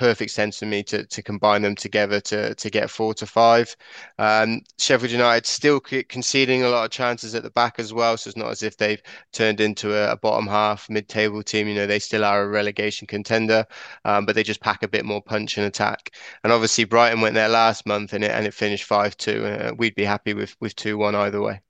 perfect 0.00 0.30
sense 0.30 0.58
for 0.58 0.64
me 0.64 0.82
to 0.82 1.04
to 1.04 1.22
combine 1.22 1.60
them 1.60 1.74
together 1.76 2.20
to 2.20 2.54
to 2.54 2.70
get 2.70 2.88
four 2.88 3.12
to 3.12 3.26
five. 3.26 3.76
Um, 4.18 4.62
Sheffield 4.78 5.12
United 5.12 5.44
still 5.44 5.78
conceding 5.78 6.62
a 6.62 6.70
lot 6.70 6.86
of 6.86 6.90
chances 6.90 7.34
at 7.34 7.42
the 7.42 7.50
back 7.50 7.78
as 7.78 7.92
well, 7.92 8.16
so 8.16 8.28
it's 8.28 8.36
not 8.36 8.50
as 8.50 8.62
if 8.62 8.78
they've 8.78 9.02
turned 9.32 9.60
into 9.60 9.94
a, 9.94 10.12
a 10.12 10.16
bottom 10.16 10.46
half 10.46 10.88
mid-table 10.88 11.42
team. 11.42 11.68
You 11.68 11.74
know, 11.74 11.86
they 11.86 11.98
still 11.98 12.24
are 12.24 12.42
a 12.42 12.48
relegation 12.48 13.06
contender, 13.06 13.66
um, 14.06 14.24
but 14.24 14.34
they 14.34 14.42
just 14.42 14.62
pack 14.62 14.82
a 14.82 14.88
bit 14.88 15.04
more 15.04 15.22
punch 15.22 15.58
and 15.58 15.66
attack. 15.66 16.14
And 16.44 16.52
obviously, 16.52 16.84
Brighton 16.84 17.20
went 17.20 17.34
there 17.34 17.50
last 17.50 17.84
month 17.84 18.14
and 18.14 18.24
it 18.24 18.30
and 18.30 18.46
it 18.46 18.54
finished 18.54 18.84
five 18.84 19.18
two. 19.18 19.44
Uh, 19.44 19.72
we'd 19.76 19.94
be 19.94 20.04
happy 20.04 20.32
with 20.32 20.56
with 20.60 20.74
two 20.76 20.96
one 20.96 21.14
either 21.14 21.42
way. 21.42 21.60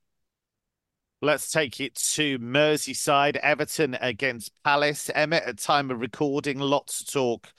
Let's 1.23 1.51
take 1.51 1.81
it 1.81 1.97
to 1.97 2.39
Merseyside, 2.39 3.37
Everton 3.37 3.95
against 4.01 4.53
Palace. 4.65 5.11
Emmet, 5.15 5.43
at 5.43 5.59
time 5.59 5.91
of 5.91 6.01
recording, 6.01 6.61
lots 6.61 7.01
of 7.01 7.11
talk 7.11 7.53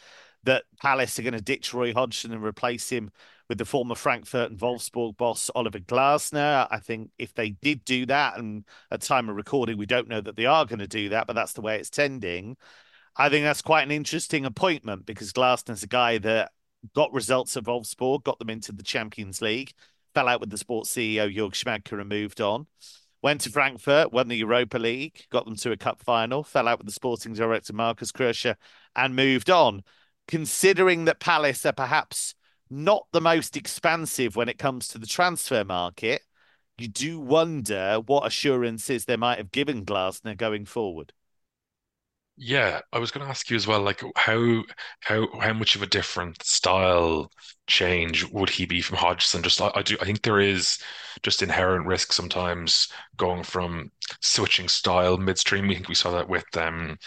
that 0.43 0.63
Palace 0.81 1.17
are 1.19 1.23
going 1.23 1.33
to 1.33 1.41
ditch 1.41 1.73
Roy 1.73 1.93
Hodgson 1.93 2.31
and 2.31 2.43
replace 2.43 2.89
him 2.89 3.11
with 3.47 3.57
the 3.57 3.65
former 3.65 3.95
Frankfurt 3.95 4.49
and 4.49 4.59
Wolfsburg 4.59 5.17
boss 5.17 5.51
Oliver 5.53 5.79
Glasner. 5.79 6.67
I 6.71 6.79
think 6.79 7.11
if 7.17 7.33
they 7.33 7.49
did 7.49 7.83
do 7.83 8.05
that, 8.05 8.37
and 8.37 8.63
at 8.89 9.01
time 9.01 9.29
of 9.29 9.35
recording, 9.35 9.77
we 9.77 9.85
don't 9.85 10.07
know 10.07 10.21
that 10.21 10.35
they 10.35 10.45
are 10.45 10.65
going 10.65 10.79
to 10.79 10.87
do 10.87 11.09
that, 11.09 11.27
but 11.27 11.33
that's 11.33 11.53
the 11.53 11.61
way 11.61 11.77
it's 11.77 11.89
tending. 11.89 12.55
I 13.15 13.29
think 13.29 13.43
that's 13.43 13.61
quite 13.61 13.83
an 13.83 13.91
interesting 13.91 14.45
appointment 14.45 15.05
because 15.05 15.33
Glasner's 15.33 15.83
a 15.83 15.87
guy 15.87 16.17
that 16.19 16.51
got 16.95 17.13
results 17.13 17.57
at 17.57 17.65
Wolfsburg, 17.65 18.23
got 18.23 18.39
them 18.39 18.49
into 18.49 18.71
the 18.71 18.83
Champions 18.83 19.41
League, 19.41 19.73
fell 20.13 20.27
out 20.27 20.39
with 20.39 20.49
the 20.49 20.57
sports 20.57 20.89
CEO 20.89 21.33
Jörg 21.33 21.51
Schmadtke 21.51 21.99
and 21.99 22.09
moved 22.09 22.41
on. 22.41 22.67
Went 23.21 23.41
to 23.41 23.51
Frankfurt, 23.51 24.11
won 24.11 24.29
the 24.29 24.37
Europa 24.37 24.77
League, 24.77 25.25
got 25.29 25.45
them 25.45 25.55
to 25.57 25.71
a 25.71 25.77
cup 25.77 26.01
final, 26.01 26.43
fell 26.43 26.67
out 26.67 26.79
with 26.79 26.87
the 26.87 26.93
sporting 26.93 27.33
director 27.33 27.73
Markus 27.73 28.11
Krösche, 28.11 28.55
and 28.95 29.15
moved 29.15 29.49
on 29.49 29.83
considering 30.27 31.05
that 31.05 31.19
Palace 31.19 31.65
are 31.65 31.73
perhaps 31.73 32.35
not 32.69 33.07
the 33.11 33.21
most 33.21 33.57
expansive 33.57 34.35
when 34.35 34.49
it 34.49 34.57
comes 34.57 34.87
to 34.89 34.97
the 34.97 35.07
transfer 35.07 35.63
market, 35.63 36.21
you 36.77 36.87
do 36.87 37.19
wonder 37.19 37.99
what 38.05 38.25
assurances 38.27 39.05
they 39.05 39.17
might 39.17 39.37
have 39.37 39.51
given 39.51 39.85
Glasner 39.85 40.35
going 40.37 40.65
forward. 40.65 41.13
Yeah, 42.37 42.81
I 42.91 42.97
was 42.97 43.11
going 43.11 43.23
to 43.23 43.29
ask 43.29 43.49
you 43.51 43.55
as 43.55 43.67
well, 43.67 43.81
like 43.81 44.01
how 44.15 44.63
how 45.01 45.27
how 45.39 45.53
much 45.53 45.75
of 45.75 45.83
a 45.83 45.87
different 45.87 46.41
style 46.43 47.31
change 47.67 48.25
would 48.31 48.49
he 48.49 48.65
be 48.65 48.81
from 48.81 48.97
Hodgson? 48.97 49.43
Just 49.43 49.61
I, 49.61 49.71
I 49.75 49.83
do 49.83 49.95
I 50.01 50.05
think 50.05 50.23
there 50.23 50.39
is 50.39 50.79
just 51.23 51.43
inherent 51.43 51.85
risk 51.85 52.11
sometimes 52.13 52.87
going 53.17 53.43
from 53.43 53.91
switching 54.21 54.67
style 54.69 55.17
midstream. 55.17 55.67
We 55.67 55.75
think 55.75 55.87
we 55.89 55.93
saw 55.95 56.11
that 56.11 56.29
with 56.29 56.45
um 56.57 56.97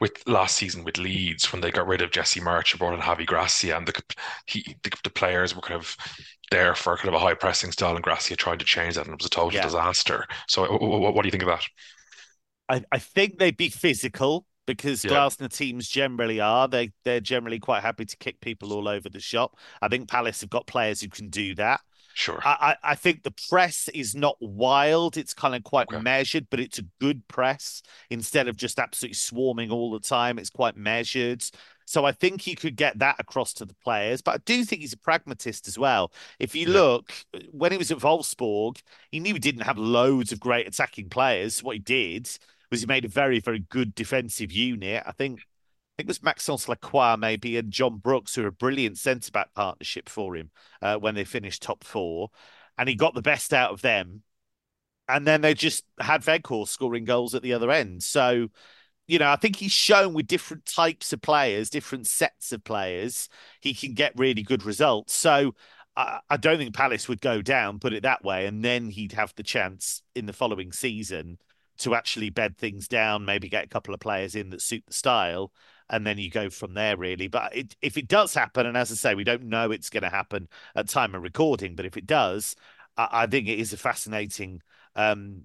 with 0.00 0.26
last 0.26 0.56
season 0.56 0.84
with 0.84 0.98
Leeds 0.98 1.52
when 1.52 1.60
they 1.60 1.70
got 1.70 1.86
rid 1.86 2.02
of 2.02 2.10
Jesse 2.10 2.40
Marsch 2.40 2.72
and 2.72 2.78
brought 2.78 2.94
in 2.94 3.00
Javi 3.00 3.26
Gracia 3.26 3.76
and 3.76 3.86
the 3.86 4.02
he 4.46 4.76
the, 4.82 4.90
the, 5.04 5.10
players 5.10 5.54
were 5.54 5.62
kind 5.62 5.80
of 5.80 5.96
there 6.50 6.74
for 6.74 6.96
kind 6.96 7.08
of 7.08 7.14
a 7.14 7.18
high 7.18 7.34
pressing 7.34 7.72
style 7.72 7.94
and 7.94 8.04
Gracia 8.04 8.36
tried 8.36 8.58
to 8.58 8.64
change 8.64 8.94
that 8.94 9.06
and 9.06 9.14
it 9.14 9.20
was 9.20 9.26
a 9.26 9.30
total 9.30 9.52
yeah. 9.52 9.62
disaster. 9.62 10.26
So 10.48 10.70
what, 10.78 11.14
what, 11.14 11.22
do 11.22 11.26
you 11.26 11.30
think 11.30 11.42
of 11.42 11.48
that? 11.48 11.64
I, 12.68 12.84
I 12.92 12.98
think 12.98 13.38
they'd 13.38 13.56
be 13.56 13.68
physical 13.68 14.46
because 14.66 15.04
yeah. 15.04 15.12
Glasner 15.12 15.54
teams 15.54 15.88
generally 15.88 16.40
are. 16.40 16.68
They 16.68 16.92
they're 17.04 17.20
generally 17.20 17.58
quite 17.58 17.82
happy 17.82 18.04
to 18.04 18.16
kick 18.16 18.40
people 18.40 18.72
all 18.72 18.88
over 18.88 19.08
the 19.08 19.20
shop. 19.20 19.56
I 19.80 19.88
think 19.88 20.08
Palace 20.08 20.40
have 20.40 20.50
got 20.50 20.66
players 20.66 21.00
who 21.00 21.08
can 21.08 21.28
do 21.28 21.54
that. 21.56 21.80
Sure. 22.16 22.40
I, 22.42 22.76
I 22.82 22.94
think 22.94 23.22
the 23.24 23.34
press 23.50 23.90
is 23.92 24.14
not 24.14 24.38
wild. 24.40 25.18
It's 25.18 25.34
kind 25.34 25.54
of 25.54 25.62
quite 25.64 25.88
okay. 25.92 26.00
measured, 26.00 26.46
but 26.48 26.60
it's 26.60 26.78
a 26.78 26.86
good 26.98 27.28
press 27.28 27.82
instead 28.08 28.48
of 28.48 28.56
just 28.56 28.78
absolutely 28.78 29.16
swarming 29.16 29.70
all 29.70 29.90
the 29.90 30.00
time. 30.00 30.38
It's 30.38 30.48
quite 30.48 30.78
measured. 30.78 31.44
So 31.84 32.06
I 32.06 32.12
think 32.12 32.40
he 32.40 32.54
could 32.54 32.74
get 32.74 32.98
that 33.00 33.16
across 33.18 33.52
to 33.54 33.66
the 33.66 33.74
players. 33.74 34.22
But 34.22 34.36
I 34.36 34.38
do 34.46 34.64
think 34.64 34.80
he's 34.80 34.94
a 34.94 34.98
pragmatist 34.98 35.68
as 35.68 35.78
well. 35.78 36.10
If 36.38 36.54
you 36.54 36.68
yeah. 36.68 36.72
look, 36.72 37.12
when 37.50 37.70
he 37.70 37.76
was 37.76 37.90
at 37.90 37.98
Wolfsburg, 37.98 38.80
he 39.10 39.20
knew 39.20 39.34
he 39.34 39.38
didn't 39.38 39.64
have 39.64 39.76
loads 39.76 40.32
of 40.32 40.40
great 40.40 40.66
attacking 40.66 41.10
players. 41.10 41.62
What 41.62 41.76
he 41.76 41.80
did 41.80 42.30
was 42.70 42.80
he 42.80 42.86
made 42.86 43.04
a 43.04 43.08
very, 43.08 43.40
very 43.40 43.58
good 43.58 43.94
defensive 43.94 44.50
unit. 44.50 45.02
I 45.04 45.12
think 45.12 45.42
think 45.96 46.06
it 46.06 46.08
was 46.08 46.22
Maxence 46.22 46.68
Lacroix 46.68 47.16
maybe 47.16 47.56
and 47.56 47.70
John 47.70 47.96
Brooks, 47.98 48.34
who 48.34 48.44
are 48.44 48.48
a 48.48 48.52
brilliant 48.52 48.98
centre 48.98 49.30
back 49.30 49.54
partnership 49.54 50.08
for 50.08 50.36
him 50.36 50.50
uh, 50.82 50.96
when 50.96 51.14
they 51.14 51.24
finished 51.24 51.62
top 51.62 51.84
four. 51.84 52.30
And 52.76 52.88
he 52.88 52.94
got 52.94 53.14
the 53.14 53.22
best 53.22 53.54
out 53.54 53.72
of 53.72 53.80
them. 53.80 54.22
And 55.08 55.26
then 55.26 55.40
they 55.40 55.54
just 55.54 55.84
had 55.98 56.22
Weghorst 56.22 56.68
scoring 56.68 57.04
goals 57.04 57.34
at 57.34 57.42
the 57.42 57.54
other 57.54 57.70
end. 57.70 58.02
So, 58.02 58.48
you 59.06 59.18
know, 59.18 59.30
I 59.30 59.36
think 59.36 59.56
he's 59.56 59.72
shown 59.72 60.12
with 60.12 60.26
different 60.26 60.66
types 60.66 61.12
of 61.12 61.22
players, 61.22 61.70
different 61.70 62.06
sets 62.06 62.52
of 62.52 62.64
players, 62.64 63.28
he 63.60 63.72
can 63.72 63.94
get 63.94 64.18
really 64.18 64.42
good 64.42 64.64
results. 64.64 65.14
So 65.14 65.54
I, 65.96 66.18
I 66.28 66.36
don't 66.36 66.58
think 66.58 66.74
Palace 66.74 67.08
would 67.08 67.20
go 67.20 67.40
down, 67.40 67.78
put 67.78 67.94
it 67.94 68.02
that 68.02 68.24
way. 68.24 68.46
And 68.46 68.62
then 68.62 68.90
he'd 68.90 69.12
have 69.12 69.32
the 69.36 69.42
chance 69.44 70.02
in 70.14 70.26
the 70.26 70.32
following 70.32 70.72
season 70.72 71.38
to 71.78 71.94
actually 71.94 72.30
bed 72.30 72.58
things 72.58 72.88
down, 72.88 73.24
maybe 73.24 73.48
get 73.48 73.64
a 73.64 73.68
couple 73.68 73.94
of 73.94 74.00
players 74.00 74.34
in 74.34 74.50
that 74.50 74.60
suit 74.60 74.84
the 74.86 74.92
style 74.92 75.52
and 75.90 76.06
then 76.06 76.18
you 76.18 76.30
go 76.30 76.50
from 76.50 76.74
there 76.74 76.96
really. 76.96 77.28
But 77.28 77.56
it, 77.56 77.76
if 77.82 77.96
it 77.96 78.08
does 78.08 78.34
happen, 78.34 78.66
and 78.66 78.76
as 78.76 78.90
I 78.90 78.94
say, 78.94 79.14
we 79.14 79.24
don't 79.24 79.44
know 79.44 79.70
it's 79.70 79.90
going 79.90 80.02
to 80.02 80.08
happen 80.08 80.48
at 80.74 80.88
time 80.88 81.14
of 81.14 81.22
recording, 81.22 81.74
but 81.76 81.86
if 81.86 81.96
it 81.96 82.06
does, 82.06 82.56
I, 82.96 83.08
I 83.12 83.26
think 83.26 83.48
it 83.48 83.58
is 83.58 83.72
a 83.72 83.76
fascinating 83.76 84.62
um, 84.94 85.42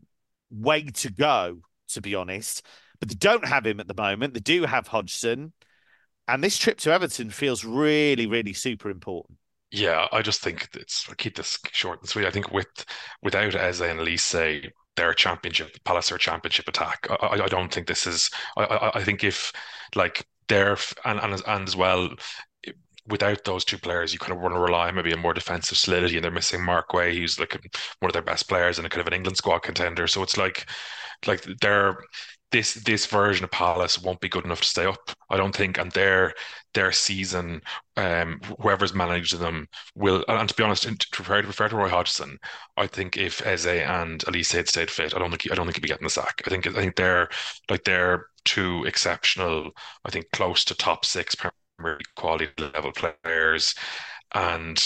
way 0.49 0.83
to 0.83 1.11
go, 1.11 1.61
to 1.89 2.01
be 2.01 2.15
honest. 2.15 2.65
But 2.99 3.09
they 3.09 3.15
don't 3.15 3.47
have 3.47 3.65
him 3.65 3.79
at 3.79 3.87
the 3.87 3.95
moment. 3.95 4.33
They 4.33 4.39
do 4.39 4.63
have 4.63 4.87
Hodgson, 4.87 5.53
and 6.27 6.43
this 6.43 6.57
trip 6.57 6.77
to 6.79 6.91
Everton 6.91 7.29
feels 7.29 7.65
really, 7.65 8.27
really 8.27 8.53
super 8.53 8.89
important. 8.89 9.37
Yeah, 9.71 10.07
I 10.11 10.21
just 10.21 10.41
think 10.41 10.69
it's 10.73 11.07
I'll 11.07 11.15
keep 11.15 11.35
this 11.35 11.57
short 11.71 12.01
and 12.01 12.09
sweet. 12.09 12.25
I 12.25 12.31
think 12.31 12.51
with 12.51 12.85
without 13.21 13.55
Eze 13.55 13.81
and 13.81 13.99
Olise, 13.99 14.69
their 14.97 15.13
championship 15.13 15.77
Palace 15.83 16.11
championship 16.19 16.67
attack. 16.67 17.07
I, 17.09 17.41
I, 17.43 17.47
don't 17.47 17.73
think 17.73 17.87
this 17.87 18.05
is. 18.05 18.29
I, 18.57 18.91
I 18.95 19.03
think 19.03 19.23
if 19.23 19.51
like 19.95 20.25
there 20.47 20.77
and, 21.05 21.19
and 21.19 21.41
and 21.47 21.67
as 21.67 21.75
well 21.75 22.09
without 23.07 23.43
those 23.43 23.65
two 23.65 23.77
players, 23.77 24.13
you 24.13 24.19
kind 24.19 24.33
of 24.33 24.41
want 24.41 24.53
to 24.53 24.59
rely 24.59 24.91
maybe 24.91 25.13
on 25.13 25.19
more 25.19 25.33
defensive 25.33 25.77
solidity, 25.77 26.15
and 26.15 26.23
they're 26.23 26.31
missing 26.31 26.63
Marc 26.63 26.89
Guéhi, 26.89 27.17
who's 27.17 27.39
like 27.39 27.53
one 27.99 28.09
of 28.09 28.13
their 28.13 28.21
best 28.21 28.47
players 28.47 28.77
and 28.77 28.85
a 28.85 28.89
kind 28.89 29.01
of 29.01 29.07
an 29.07 29.13
England 29.13 29.37
squad 29.37 29.59
contender. 29.59 30.07
So 30.07 30.21
it's 30.23 30.37
like, 30.37 30.69
like 31.25 31.43
they're 31.61 31.97
this 32.51 32.73
this 32.75 33.05
version 33.05 33.43
of 33.43 33.51
Palace 33.51 33.99
won't 33.99 34.19
be 34.21 34.29
good 34.29 34.45
enough 34.45 34.61
to 34.61 34.67
stay 34.67 34.85
up. 34.85 35.11
I 35.29 35.37
don't 35.37 35.55
think, 35.55 35.77
and 35.77 35.91
their 35.91 36.33
their 36.73 36.91
season, 36.91 37.61
um, 37.97 38.39
whoever's 38.61 38.93
managed 38.93 39.37
them 39.39 39.67
will. 39.95 40.23
And 40.27 40.47
to 40.49 40.55
be 40.55 40.63
honest, 40.63 40.83
to 40.83 41.23
fair, 41.23 41.41
to 41.41 41.53
fair 41.53 41.69
to 41.69 41.75
Roy 41.75 41.89
Hodgson, 41.89 42.37
I 42.77 42.87
think 42.87 43.17
if 43.17 43.45
Eze 43.45 43.65
and 43.67 44.19
Olise 44.25 44.53
had 44.53 44.67
stayed 44.69 44.91
fit, 44.91 45.15
I 45.15 45.19
don't 45.19 45.29
think 45.29 45.51
I 45.51 45.55
don't 45.55 45.65
think 45.65 45.77
he'd 45.77 45.81
be 45.81 45.87
getting 45.87 46.05
the 46.05 46.09
sack. 46.09 46.41
I 46.45 46.49
think 46.49 46.67
I 46.67 46.71
think 46.73 46.95
they're 46.95 47.29
like 47.69 47.83
they're 47.83 48.27
two 48.45 48.83
exceptional. 48.85 49.71
I 50.05 50.09
think 50.11 50.25
close 50.31 50.65
to 50.65 50.75
top 50.75 51.05
six 51.05 51.35
Premier 51.35 51.99
quality 52.15 52.49
level 52.57 52.91
players, 52.91 53.75
and 54.33 54.81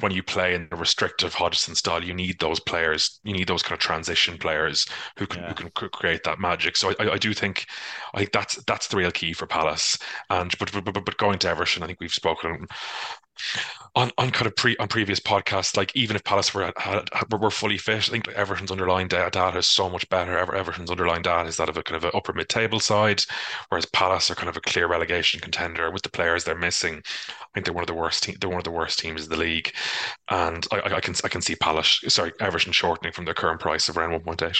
when 0.00 0.12
you 0.12 0.22
play 0.22 0.54
in 0.54 0.68
the 0.70 0.76
restrictive 0.76 1.34
Hodgson 1.34 1.74
style, 1.74 2.02
you 2.04 2.14
need 2.14 2.38
those 2.38 2.60
players. 2.60 3.20
You 3.24 3.32
need 3.32 3.48
those 3.48 3.62
kind 3.62 3.74
of 3.74 3.78
transition 3.78 4.38
players 4.38 4.86
who 5.18 5.26
can 5.26 5.42
yeah. 5.42 5.48
who 5.48 5.54
can 5.54 5.70
create 5.90 6.22
that 6.24 6.38
magic. 6.38 6.76
So 6.76 6.92
I, 6.98 7.12
I 7.12 7.18
do 7.18 7.32
think 7.32 7.66
I 8.14 8.18
think 8.18 8.32
that's 8.32 8.62
that's 8.64 8.88
the 8.88 8.96
real 8.96 9.10
key 9.10 9.32
for 9.32 9.46
Palace. 9.46 9.98
And 10.30 10.56
but 10.58 10.72
but 10.72 10.84
but, 10.84 11.04
but 11.04 11.16
going 11.16 11.38
to 11.40 11.48
Everton, 11.48 11.82
I 11.82 11.86
think 11.86 12.00
we've 12.00 12.12
spoken 12.12 12.66
on 13.94 14.10
on 14.18 14.30
kind 14.30 14.46
of 14.46 14.54
pre 14.56 14.76
on 14.76 14.88
previous 14.88 15.20
podcasts, 15.20 15.76
like 15.76 15.94
even 15.94 16.16
if 16.16 16.24
Palace 16.24 16.52
were 16.54 16.72
had, 16.76 17.08
were 17.32 17.50
fully 17.50 17.78
fit, 17.78 18.08
I 18.08 18.12
think 18.12 18.28
Everton's 18.28 18.70
underlying 18.70 19.08
data 19.08 19.56
is 19.56 19.66
so 19.66 19.88
much 19.88 20.08
better. 20.08 20.36
Ever 20.36 20.54
Everton's 20.54 20.90
underlying 20.90 21.22
data 21.22 21.48
is 21.48 21.56
that 21.56 21.68
of 21.68 21.76
a 21.76 21.82
kind 21.82 21.96
of 21.96 22.04
an 22.04 22.10
upper 22.14 22.32
mid 22.32 22.48
table 22.48 22.80
side, 22.80 23.22
whereas 23.68 23.86
Palace 23.86 24.30
are 24.30 24.34
kind 24.34 24.48
of 24.48 24.56
a 24.56 24.60
clear 24.60 24.86
relegation 24.86 25.40
contender 25.40 25.90
with 25.90 26.02
the 26.02 26.10
players 26.10 26.44
they're 26.44 26.54
missing. 26.54 27.02
I 27.28 27.44
think 27.54 27.66
they're 27.66 27.74
one 27.74 27.84
of 27.84 27.88
the 27.88 27.94
worst 27.94 28.22
te- 28.22 28.36
they're 28.40 28.50
one 28.50 28.58
of 28.58 28.64
the 28.64 28.70
worst 28.70 28.98
teams 28.98 29.24
in 29.24 29.30
the 29.30 29.36
league, 29.36 29.72
and 30.30 30.66
I, 30.70 30.96
I 30.96 31.00
can 31.00 31.14
I 31.24 31.28
can 31.28 31.40
see 31.40 31.56
Palace 31.56 32.00
sorry 32.08 32.32
Everton 32.40 32.72
shortening 32.72 33.12
from 33.12 33.24
their 33.24 33.34
current 33.34 33.60
price 33.60 33.88
of 33.88 33.96
around 33.96 34.12
one 34.12 34.22
point 34.22 34.42
eight. 34.42 34.58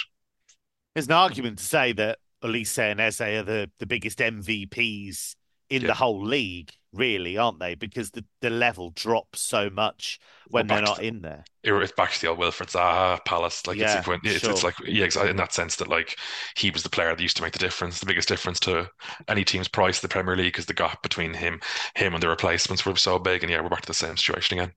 There's 0.94 1.06
an 1.06 1.12
argument 1.12 1.58
to 1.58 1.64
say 1.64 1.92
that 1.92 2.18
Olise 2.42 2.78
and 2.78 3.00
Eze 3.00 3.20
are 3.20 3.42
the, 3.42 3.70
the 3.78 3.86
biggest 3.86 4.18
MVPs 4.18 5.34
in 5.68 5.82
yeah. 5.82 5.88
the 5.88 5.94
whole 5.94 6.24
league, 6.24 6.70
really, 6.96 7.36
aren't 7.36 7.60
they? 7.60 7.74
Because 7.74 8.10
the, 8.10 8.24
the 8.40 8.50
level 8.50 8.90
drops 8.90 9.40
so 9.40 9.70
much 9.70 10.18
when 10.48 10.66
well, 10.66 10.76
they're 10.76 10.86
not 10.86 11.02
in 11.02 11.22
there. 11.22 11.44
It's 11.62 11.92
back 11.92 12.12
to 12.12 12.20
the 12.20 12.28
old 12.28 12.38
Wilfried 12.38 12.70
Zaha 12.70 13.24
Palace. 13.24 13.66
Like 13.66 13.76
yeah, 13.76 13.98
it's, 13.98 14.08
it's, 14.24 14.40
sure. 14.40 14.50
it's, 14.50 14.64
like 14.64 14.74
yeah, 14.86 15.08
in 15.28 15.36
that 15.36 15.52
sense 15.52 15.76
that 15.76 15.88
like 15.88 16.18
he 16.56 16.70
was 16.70 16.82
the 16.82 16.90
player 16.90 17.14
that 17.14 17.20
used 17.20 17.36
to 17.36 17.42
make 17.42 17.52
the 17.52 17.58
difference, 17.58 18.00
the 18.00 18.06
biggest 18.06 18.28
difference 18.28 18.60
to 18.60 18.88
any 19.28 19.44
team's 19.44 19.68
price 19.68 20.00
the 20.00 20.08
Premier 20.08 20.36
League, 20.36 20.52
because 20.52 20.66
the 20.66 20.74
gap 20.74 21.02
between 21.02 21.34
him, 21.34 21.60
him 21.94 22.14
and 22.14 22.22
the 22.22 22.28
replacements 22.28 22.86
were 22.86 22.96
so 22.96 23.18
big. 23.18 23.42
And 23.42 23.50
yeah, 23.50 23.60
we're 23.60 23.68
back 23.68 23.82
to 23.82 23.86
the 23.86 23.94
same 23.94 24.16
situation 24.16 24.58
again. 24.58 24.72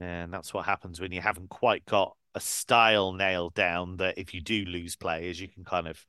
And 0.00 0.32
that's 0.32 0.52
what 0.52 0.66
happens 0.66 1.00
when 1.00 1.12
you 1.12 1.20
haven't 1.20 1.48
quite 1.48 1.86
got 1.86 2.16
a 2.34 2.40
style 2.40 3.12
nailed 3.12 3.54
down. 3.54 3.96
That 3.96 4.18
if 4.18 4.34
you 4.34 4.40
do 4.40 4.64
lose 4.64 4.96
players, 4.96 5.40
you 5.40 5.48
can 5.48 5.64
kind 5.64 5.88
of 5.88 6.04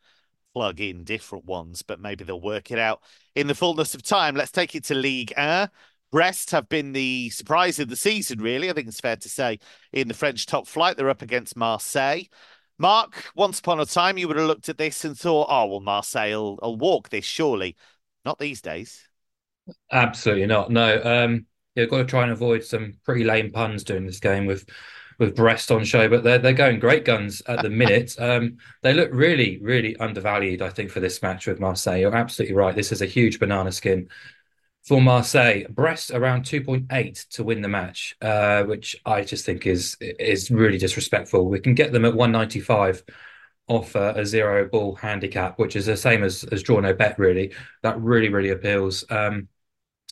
plug 0.57 0.81
in 0.81 1.03
different 1.03 1.45
ones, 1.45 1.83
but 1.83 1.99
maybe 1.99 2.23
they'll 2.23 2.41
work 2.41 2.71
it 2.71 2.79
out 2.79 3.03
in 3.35 3.45
the 3.45 3.53
fullness 3.53 3.93
of 3.93 4.01
time. 4.01 4.33
Let's 4.33 4.51
take 4.51 4.73
it 4.73 4.85
to 4.85 4.95
Ligue 4.95 5.31
1. 5.37 5.69
Brest 6.11 6.49
have 6.49 6.67
been 6.67 6.93
the 6.93 7.29
surprise 7.29 7.77
of 7.77 7.89
the 7.89 7.95
season, 7.95 8.39
really. 8.39 8.67
I 8.67 8.73
think 8.73 8.87
it's 8.87 8.99
fair 8.99 9.17
to 9.17 9.29
say 9.29 9.59
in 9.93 10.07
the 10.07 10.15
French 10.15 10.47
top 10.47 10.65
flight, 10.65 10.97
they're 10.97 11.11
up 11.11 11.21
against 11.21 11.55
Marseille. 11.55 12.23
Mark, 12.79 13.31
once 13.35 13.59
upon 13.59 13.79
a 13.79 13.85
time, 13.85 14.17
you 14.17 14.27
would 14.27 14.37
have 14.37 14.47
looked 14.47 14.67
at 14.67 14.79
this 14.79 15.05
and 15.05 15.15
thought, 15.15 15.47
oh, 15.47 15.67
well, 15.67 15.79
Marseille 15.79 16.31
will, 16.31 16.57
will 16.59 16.75
walk 16.75 17.09
this, 17.09 17.25
surely. 17.25 17.75
Not 18.25 18.39
these 18.39 18.61
days. 18.61 19.07
Absolutely 19.91 20.47
not. 20.47 20.71
No. 20.71 21.03
Um, 21.03 21.45
you've 21.75 21.91
got 21.91 21.97
to 21.97 22.05
try 22.05 22.23
and 22.23 22.31
avoid 22.31 22.63
some 22.63 22.93
pretty 23.05 23.25
lame 23.25 23.51
puns 23.51 23.83
during 23.83 24.07
this 24.07 24.19
game 24.19 24.47
with 24.47 24.67
with 25.19 25.35
Brest 25.35 25.71
on 25.71 25.83
show, 25.83 26.07
but 26.07 26.23
they're 26.23 26.37
they're 26.37 26.53
going 26.53 26.79
great 26.79 27.05
guns 27.05 27.41
at 27.47 27.61
the 27.61 27.69
minute. 27.69 28.15
Um, 28.19 28.57
they 28.83 28.93
look 28.93 29.09
really, 29.11 29.59
really 29.61 29.95
undervalued, 29.97 30.61
I 30.61 30.69
think, 30.69 30.91
for 30.91 30.99
this 30.99 31.21
match 31.21 31.47
with 31.47 31.59
Marseille. 31.59 31.97
You're 31.97 32.15
absolutely 32.15 32.55
right. 32.55 32.75
This 32.75 32.91
is 32.91 33.01
a 33.01 33.05
huge 33.05 33.39
banana 33.39 33.71
skin 33.71 34.09
for 34.83 35.01
Marseille. 35.01 35.63
Brest 35.69 36.11
around 36.11 36.43
2.8 36.43 37.27
to 37.29 37.43
win 37.43 37.61
the 37.61 37.67
match, 37.67 38.15
uh, 38.21 38.63
which 38.63 38.95
I 39.05 39.23
just 39.23 39.45
think 39.45 39.65
is 39.65 39.97
is 39.99 40.51
really 40.51 40.77
disrespectful. 40.77 41.49
We 41.49 41.59
can 41.59 41.73
get 41.73 41.91
them 41.91 42.05
at 42.05 42.15
195 42.15 43.03
off 43.67 43.95
uh, 43.95 44.13
a 44.15 44.25
zero 44.25 44.67
ball 44.69 44.95
handicap, 44.95 45.59
which 45.59 45.75
is 45.75 45.87
the 45.87 45.97
same 45.97 46.23
as 46.23 46.43
as 46.45 46.63
draw 46.63 46.79
no 46.79 46.93
bet. 46.93 47.17
Really, 47.17 47.53
that 47.81 47.99
really 47.99 48.29
really 48.29 48.49
appeals. 48.51 49.03
Um, 49.09 49.47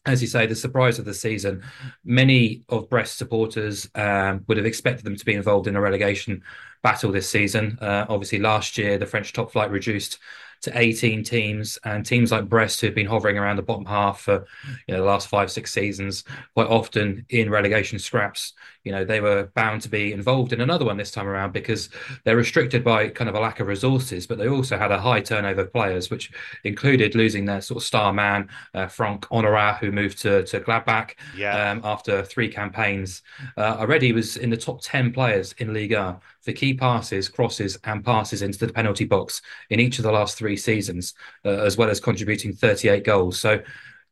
as 0.05 0.21
you 0.21 0.27
say, 0.27 0.45
the 0.45 0.55
surprise 0.55 0.99
of 0.99 1.05
the 1.05 1.13
season. 1.13 1.63
Many 2.03 2.63
of 2.69 2.89
Brest 2.89 3.17
supporters 3.17 3.89
um, 3.95 4.43
would 4.47 4.57
have 4.57 4.65
expected 4.65 5.05
them 5.05 5.15
to 5.15 5.25
be 5.25 5.33
involved 5.33 5.67
in 5.67 5.75
a 5.75 5.81
relegation 5.81 6.43
battle 6.83 7.11
this 7.11 7.29
season. 7.29 7.77
Uh, 7.81 8.05
obviously, 8.09 8.39
last 8.39 8.77
year 8.77 8.97
the 8.97 9.05
French 9.05 9.33
top 9.33 9.51
flight 9.51 9.71
reduced 9.71 10.19
to 10.65 10.77
18 10.77 11.23
teams, 11.23 11.79
and 11.83 12.05
teams 12.05 12.31
like 12.31 12.49
Brest, 12.49 12.81
who've 12.81 12.93
been 12.93 13.05
hovering 13.05 13.37
around 13.37 13.55
the 13.55 13.63
bottom 13.63 13.85
half 13.85 14.21
for 14.21 14.45
you 14.87 14.93
know 14.93 14.99
the 14.99 15.05
last 15.05 15.27
five 15.27 15.51
six 15.51 15.71
seasons, 15.71 16.23
quite 16.53 16.67
often 16.67 17.25
in 17.29 17.49
relegation 17.49 17.97
scraps. 17.97 18.53
You 18.83 18.91
know 18.91 19.05
they 19.05 19.21
were 19.21 19.49
bound 19.55 19.81
to 19.83 19.89
be 19.89 20.13
involved 20.13 20.53
in 20.53 20.61
another 20.61 20.85
one 20.85 20.97
this 20.97 21.11
time 21.11 21.27
around 21.27 21.53
because 21.53 21.89
they're 22.23 22.35
restricted 22.35 22.83
by 22.83 23.09
kind 23.09 23.29
of 23.29 23.35
a 23.35 23.39
lack 23.39 23.59
of 23.59 23.67
resources, 23.67 24.27
but 24.27 24.37
they 24.37 24.47
also 24.47 24.77
had 24.77 24.91
a 24.91 24.99
high 24.99 25.21
turnover 25.21 25.61
of 25.61 25.73
players, 25.73 26.09
which 26.09 26.31
included 26.63 27.15
losing 27.15 27.45
their 27.45 27.61
sort 27.61 27.77
of 27.81 27.83
star 27.83 28.13
man 28.13 28.49
uh, 28.73 28.87
Franck 28.87 29.27
Honorat, 29.31 29.79
who 29.79 29.91
moved 29.91 30.19
to 30.19 30.43
to 30.43 30.59
Gladbach 30.59 31.15
yeah. 31.35 31.71
um, 31.71 31.81
after 31.83 32.23
three 32.23 32.49
campaigns. 32.49 33.21
Uh, 33.57 33.77
already 33.79 34.11
was 34.11 34.37
in 34.37 34.49
the 34.49 34.57
top 34.57 34.81
10 34.81 35.11
players 35.11 35.53
in 35.59 35.73
Liga 35.73 36.19
for 36.45 36.53
key 36.53 36.75
passes, 36.75 37.27
crosses, 37.27 37.77
and 37.83 38.05
passes 38.05 38.41
into 38.43 38.59
the 38.59 38.71
penalty 38.71 39.05
box 39.05 39.41
in 39.69 39.79
each 39.79 39.97
of 39.97 40.03
the 40.03 40.11
last 40.11 40.37
three 40.37 40.55
seasons, 40.55 41.15
uh, 41.43 41.49
as 41.49 41.75
well 41.75 41.89
as 41.89 41.99
contributing 41.99 42.53
38 42.53 43.03
goals. 43.03 43.39
So 43.39 43.61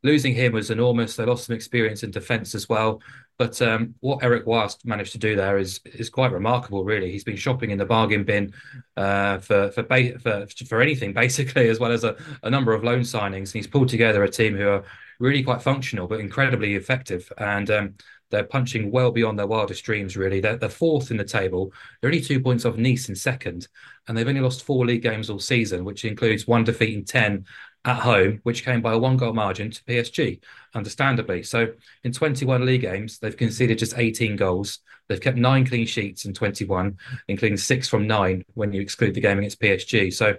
losing 0.02 0.34
him 0.34 0.52
was 0.52 0.70
enormous. 0.70 1.16
They 1.16 1.24
lost 1.24 1.46
some 1.46 1.56
experience 1.56 2.02
in 2.02 2.10
defence 2.10 2.54
as 2.54 2.68
well. 2.68 3.00
But 3.38 3.60
um, 3.62 3.94
what 4.00 4.22
Eric 4.22 4.46
Wast 4.46 4.84
managed 4.84 5.12
to 5.12 5.18
do 5.18 5.34
there 5.34 5.58
is 5.58 5.80
is 5.84 6.08
quite 6.08 6.30
remarkable, 6.30 6.84
really. 6.84 7.10
He's 7.10 7.24
been 7.24 7.36
shopping 7.36 7.70
in 7.70 7.78
the 7.78 7.84
bargain 7.84 8.22
bin 8.22 8.52
uh, 8.96 9.38
for 9.38 9.72
for, 9.72 9.82
ba- 9.82 10.18
for 10.20 10.46
for 10.68 10.80
anything, 10.80 11.12
basically, 11.24 11.68
as 11.68 11.80
well 11.80 11.90
as 11.90 12.04
a, 12.04 12.16
a 12.44 12.50
number 12.50 12.74
of 12.74 12.84
loan 12.84 13.00
signings. 13.00 13.48
And 13.48 13.54
he's 13.54 13.66
pulled 13.66 13.88
together 13.88 14.22
a 14.22 14.30
team 14.30 14.56
who 14.56 14.68
are 14.68 14.84
really 15.18 15.42
quite 15.42 15.62
functional, 15.62 16.06
but 16.06 16.20
incredibly 16.20 16.74
effective. 16.74 17.32
And 17.38 17.70
um, 17.70 17.94
they're 18.34 18.44
punching 18.44 18.90
well 18.90 19.10
beyond 19.10 19.38
their 19.38 19.46
wildest 19.46 19.84
dreams, 19.84 20.16
really. 20.16 20.40
They're, 20.40 20.56
they're 20.56 20.68
fourth 20.68 21.10
in 21.10 21.16
the 21.16 21.24
table. 21.24 21.72
They're 22.00 22.08
only 22.08 22.20
two 22.20 22.40
points 22.40 22.64
off 22.64 22.76
Nice 22.76 23.08
in 23.08 23.14
second, 23.14 23.68
and 24.08 24.16
they've 24.16 24.28
only 24.28 24.40
lost 24.40 24.64
four 24.64 24.84
league 24.84 25.02
games 25.02 25.30
all 25.30 25.38
season, 25.38 25.84
which 25.84 26.04
includes 26.04 26.46
one 26.46 26.64
defeat 26.64 26.94
in 26.94 27.04
10 27.04 27.46
at 27.84 28.00
home, 28.00 28.40
which 28.42 28.64
came 28.64 28.80
by 28.80 28.92
a 28.92 28.98
one 28.98 29.16
goal 29.16 29.32
margin 29.32 29.70
to 29.70 29.84
PSG, 29.84 30.40
understandably. 30.74 31.42
So 31.42 31.68
in 32.02 32.12
21 32.12 32.64
league 32.64 32.80
games, 32.80 33.18
they've 33.18 33.36
conceded 33.36 33.78
just 33.78 33.96
18 33.96 34.36
goals. 34.36 34.80
They've 35.08 35.20
kept 35.20 35.36
nine 35.36 35.66
clean 35.66 35.86
sheets 35.86 36.24
in 36.24 36.32
21, 36.32 36.96
including 37.28 37.58
six 37.58 37.88
from 37.88 38.06
nine 38.06 38.44
when 38.54 38.72
you 38.72 38.80
exclude 38.80 39.14
the 39.14 39.20
game 39.20 39.38
against 39.38 39.60
PSG. 39.60 40.12
So 40.12 40.36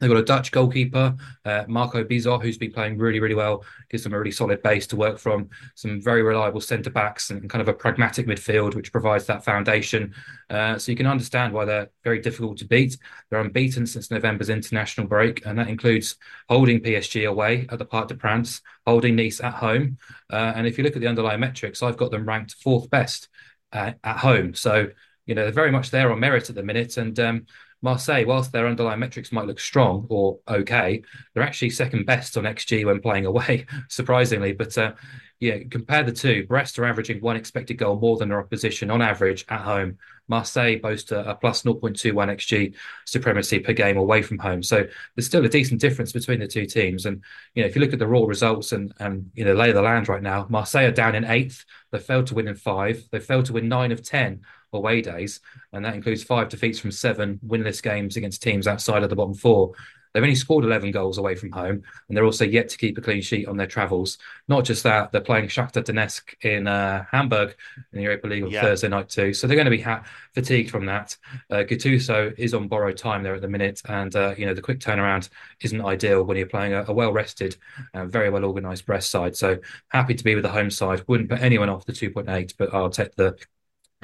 They've 0.00 0.10
got 0.10 0.18
a 0.18 0.24
Dutch 0.24 0.52
goalkeeper, 0.52 1.16
uh, 1.44 1.64
Marco 1.66 2.04
Bizot, 2.04 2.42
who's 2.42 2.58
been 2.58 2.72
playing 2.72 2.98
really, 2.98 3.18
really 3.18 3.34
well. 3.34 3.64
Gives 3.90 4.04
them 4.04 4.12
a 4.12 4.18
really 4.18 4.30
solid 4.30 4.62
base 4.62 4.86
to 4.88 4.96
work 4.96 5.18
from. 5.18 5.48
Some 5.74 6.00
very 6.00 6.22
reliable 6.22 6.60
centre 6.60 6.90
backs 6.90 7.30
and 7.30 7.50
kind 7.50 7.60
of 7.60 7.68
a 7.68 7.72
pragmatic 7.72 8.26
midfield, 8.26 8.74
which 8.74 8.92
provides 8.92 9.26
that 9.26 9.44
foundation. 9.44 10.14
Uh, 10.50 10.78
so 10.78 10.92
you 10.92 10.96
can 10.96 11.06
understand 11.06 11.52
why 11.52 11.64
they're 11.64 11.90
very 12.04 12.20
difficult 12.20 12.58
to 12.58 12.64
beat. 12.64 12.96
They're 13.30 13.40
unbeaten 13.40 13.86
since 13.86 14.10
November's 14.10 14.50
international 14.50 15.08
break, 15.08 15.44
and 15.44 15.58
that 15.58 15.68
includes 15.68 16.16
holding 16.48 16.80
PSG 16.80 17.28
away 17.28 17.66
at 17.68 17.78
the 17.78 17.84
Parc 17.84 18.08
des 18.08 18.14
Princes, 18.14 18.62
holding 18.86 19.16
Nice 19.16 19.40
at 19.40 19.54
home. 19.54 19.98
Uh, 20.32 20.52
and 20.54 20.66
if 20.66 20.78
you 20.78 20.84
look 20.84 20.94
at 20.94 21.00
the 21.00 21.08
underlying 21.08 21.40
metrics, 21.40 21.82
I've 21.82 21.96
got 21.96 22.12
them 22.12 22.26
ranked 22.26 22.54
fourth 22.54 22.88
best 22.88 23.28
uh, 23.72 23.92
at 24.04 24.18
home. 24.18 24.54
So 24.54 24.88
you 25.26 25.34
know 25.34 25.42
they're 25.42 25.52
very 25.52 25.70
much 25.70 25.90
there 25.90 26.10
on 26.10 26.20
merit 26.20 26.48
at 26.48 26.56
the 26.56 26.62
minute, 26.62 26.96
and 26.96 27.18
um, 27.20 27.46
Marseille, 27.82 28.24
whilst 28.26 28.52
their 28.52 28.66
underlying 28.66 29.00
metrics 29.00 29.32
might 29.32 29.46
look 29.46 29.60
strong 29.60 30.06
or 30.08 30.38
okay, 30.48 31.02
they're 31.32 31.42
actually 31.42 31.70
second 31.70 32.06
best 32.06 32.36
on 32.36 32.44
XG 32.44 32.84
when 32.84 33.00
playing 33.00 33.26
away, 33.26 33.66
surprisingly. 33.88 34.52
But 34.52 34.76
uh, 34.76 34.92
yeah, 35.40 35.58
compare 35.70 36.02
the 36.02 36.12
two. 36.12 36.46
Brest 36.46 36.78
are 36.78 36.84
averaging 36.84 37.20
one 37.20 37.36
expected 37.36 37.74
goal 37.74 38.00
more 38.00 38.16
than 38.16 38.30
their 38.30 38.40
opposition 38.40 38.90
on 38.90 39.00
average 39.00 39.44
at 39.48 39.60
home. 39.60 39.98
Marseille 40.26 40.78
boast 40.78 41.12
a, 41.12 41.30
a 41.30 41.34
plus 41.36 41.62
0.21 41.62 42.12
XG 42.12 42.74
supremacy 43.06 43.60
per 43.60 43.72
game 43.72 43.96
away 43.96 44.20
from 44.22 44.38
home. 44.38 44.62
So 44.62 44.84
there's 45.14 45.26
still 45.26 45.44
a 45.44 45.48
decent 45.48 45.80
difference 45.80 46.12
between 46.12 46.40
the 46.40 46.48
two 46.48 46.66
teams. 46.66 47.06
And 47.06 47.22
you 47.54 47.62
know, 47.62 47.68
if 47.68 47.76
you 47.76 47.80
look 47.80 47.92
at 47.92 48.00
the 48.00 48.06
raw 48.06 48.24
results 48.24 48.72
and 48.72 48.92
and 48.98 49.30
you 49.34 49.44
know 49.44 49.54
lay 49.54 49.68
of 49.68 49.76
the 49.76 49.82
land 49.82 50.08
right 50.08 50.22
now, 50.22 50.46
Marseille 50.48 50.86
are 50.86 50.92
down 50.92 51.14
in 51.14 51.24
eighth. 51.24 51.64
They 51.92 52.00
failed 52.00 52.26
to 52.26 52.34
win 52.34 52.48
in 52.48 52.56
five. 52.56 53.04
They 53.12 53.20
failed 53.20 53.46
to 53.46 53.52
win 53.52 53.68
nine 53.68 53.92
of 53.92 54.02
ten 54.02 54.42
away 54.72 55.00
days, 55.00 55.40
and 55.72 55.84
that 55.84 55.94
includes 55.94 56.22
five 56.22 56.48
defeats 56.48 56.78
from 56.78 56.90
seven 56.92 57.38
winless 57.46 57.82
games 57.82 58.16
against 58.16 58.42
teams 58.42 58.66
outside 58.66 59.02
of 59.02 59.10
the 59.10 59.16
bottom 59.16 59.34
four. 59.34 59.72
They've 60.14 60.22
only 60.22 60.36
scored 60.36 60.64
11 60.64 60.90
goals 60.90 61.18
away 61.18 61.34
from 61.34 61.52
home, 61.52 61.82
and 62.08 62.16
they're 62.16 62.24
also 62.24 62.46
yet 62.46 62.70
to 62.70 62.78
keep 62.78 62.96
a 62.96 63.00
clean 63.02 63.20
sheet 63.20 63.46
on 63.46 63.58
their 63.58 63.66
travels. 63.66 64.16
Not 64.48 64.64
just 64.64 64.82
that, 64.84 65.12
they're 65.12 65.20
playing 65.20 65.48
Shakhtar 65.48 65.84
Donetsk 65.84 66.34
in 66.42 66.66
uh, 66.66 67.04
Hamburg 67.12 67.54
in 67.92 67.98
the 67.98 68.02
Europa 68.04 68.26
League 68.26 68.44
on 68.44 68.50
Yeah. 68.50 68.62
Thursday 68.62 68.88
night 68.88 69.10
too. 69.10 69.34
So 69.34 69.46
they're 69.46 69.54
going 69.54 69.66
to 69.66 69.70
be 69.70 69.82
ha- 69.82 70.02
fatigued 70.34 70.70
from 70.70 70.86
that. 70.86 71.14
Uh, 71.50 71.56
Gattuso 71.56 72.34
is 72.38 72.54
on 72.54 72.68
borrowed 72.68 72.96
time 72.96 73.22
there 73.22 73.34
at 73.34 73.42
the 73.42 73.48
minute, 73.48 73.82
and 73.86 74.16
uh, 74.16 74.34
you 74.36 74.46
know 74.46 74.54
the 74.54 74.62
quick 74.62 74.80
turnaround 74.80 75.28
isn't 75.60 75.84
ideal 75.84 76.22
when 76.24 76.38
you're 76.38 76.46
playing 76.46 76.72
a, 76.72 76.86
a 76.88 76.92
well-rested, 76.92 77.56
uh, 77.92 78.06
very 78.06 78.30
well-organised 78.30 78.86
Brest 78.86 79.10
side. 79.10 79.36
So 79.36 79.58
happy 79.88 80.14
to 80.14 80.24
be 80.24 80.34
with 80.34 80.42
the 80.44 80.50
home 80.50 80.70
side. 80.70 81.04
Wouldn't 81.06 81.28
put 81.28 81.42
anyone 81.42 81.68
off 81.68 81.84
the 81.84 81.92
2.8, 81.92 82.54
but 82.58 82.72
I'll 82.72 82.88
take 82.90 83.14
the 83.14 83.36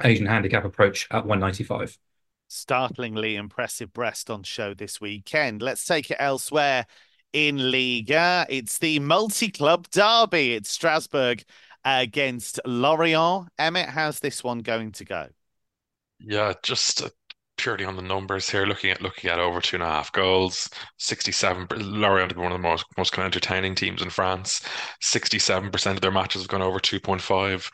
Asian 0.02 0.26
handicap 0.26 0.64
approach 0.64 1.07
at 1.11 1.26
195. 1.26 1.98
Startlingly 2.48 3.37
impressive 3.37 3.92
Brest 3.92 4.30
on 4.30 4.42
show 4.42 4.74
this 4.74 5.00
weekend. 5.00 5.62
Let's 5.62 5.85
take 5.85 6.11
it 6.11 6.16
elsewhere 6.20 6.87
in 7.33 7.70
Liga. 7.70 8.46
It's 8.48 8.78
the 8.78 8.98
multi-club 9.00 9.88
derby. 9.90 10.54
It's 10.54 10.70
Strasbourg 10.70 11.42
against 11.85 12.61
Lorient. 12.64 13.48
Emmet, 13.59 13.88
how's 13.88 14.20
this 14.20 14.44
one 14.44 14.61
going 14.61 14.92
to 14.92 15.04
go? 15.04 15.28
Yeah, 16.18 16.54
just 16.62 17.02
uh, 17.02 17.11
purely 17.57 17.85
on 17.85 17.96
the 17.96 18.02
numbers 18.02 18.48
here, 18.50 18.66
looking 18.66 18.90
at 18.90 19.02
looking 19.02 19.30
at 19.30 19.38
over 19.38 19.61
two 19.61 19.76
and 19.76 19.83
a 19.83 19.87
half 19.87 20.11
goals, 20.12 20.68
67. 20.98 21.66
Lorient 21.76 22.30
have 22.30 22.37
been 22.37 22.42
one 22.44 22.52
of 22.52 22.59
the 22.61 22.68
most 22.68 22.85
most 22.96 23.12
kind 23.12 23.26
of 23.26 23.33
entertaining 23.33 23.74
teams 23.74 24.02
in 24.02 24.11
France. 24.11 24.62
67% 25.02 25.94
of 25.94 26.00
their 26.00 26.11
matches 26.11 26.42
have 26.42 26.48
gone 26.48 26.62
over 26.62 26.80
2.5. 26.80 27.66
uh, 27.66 27.70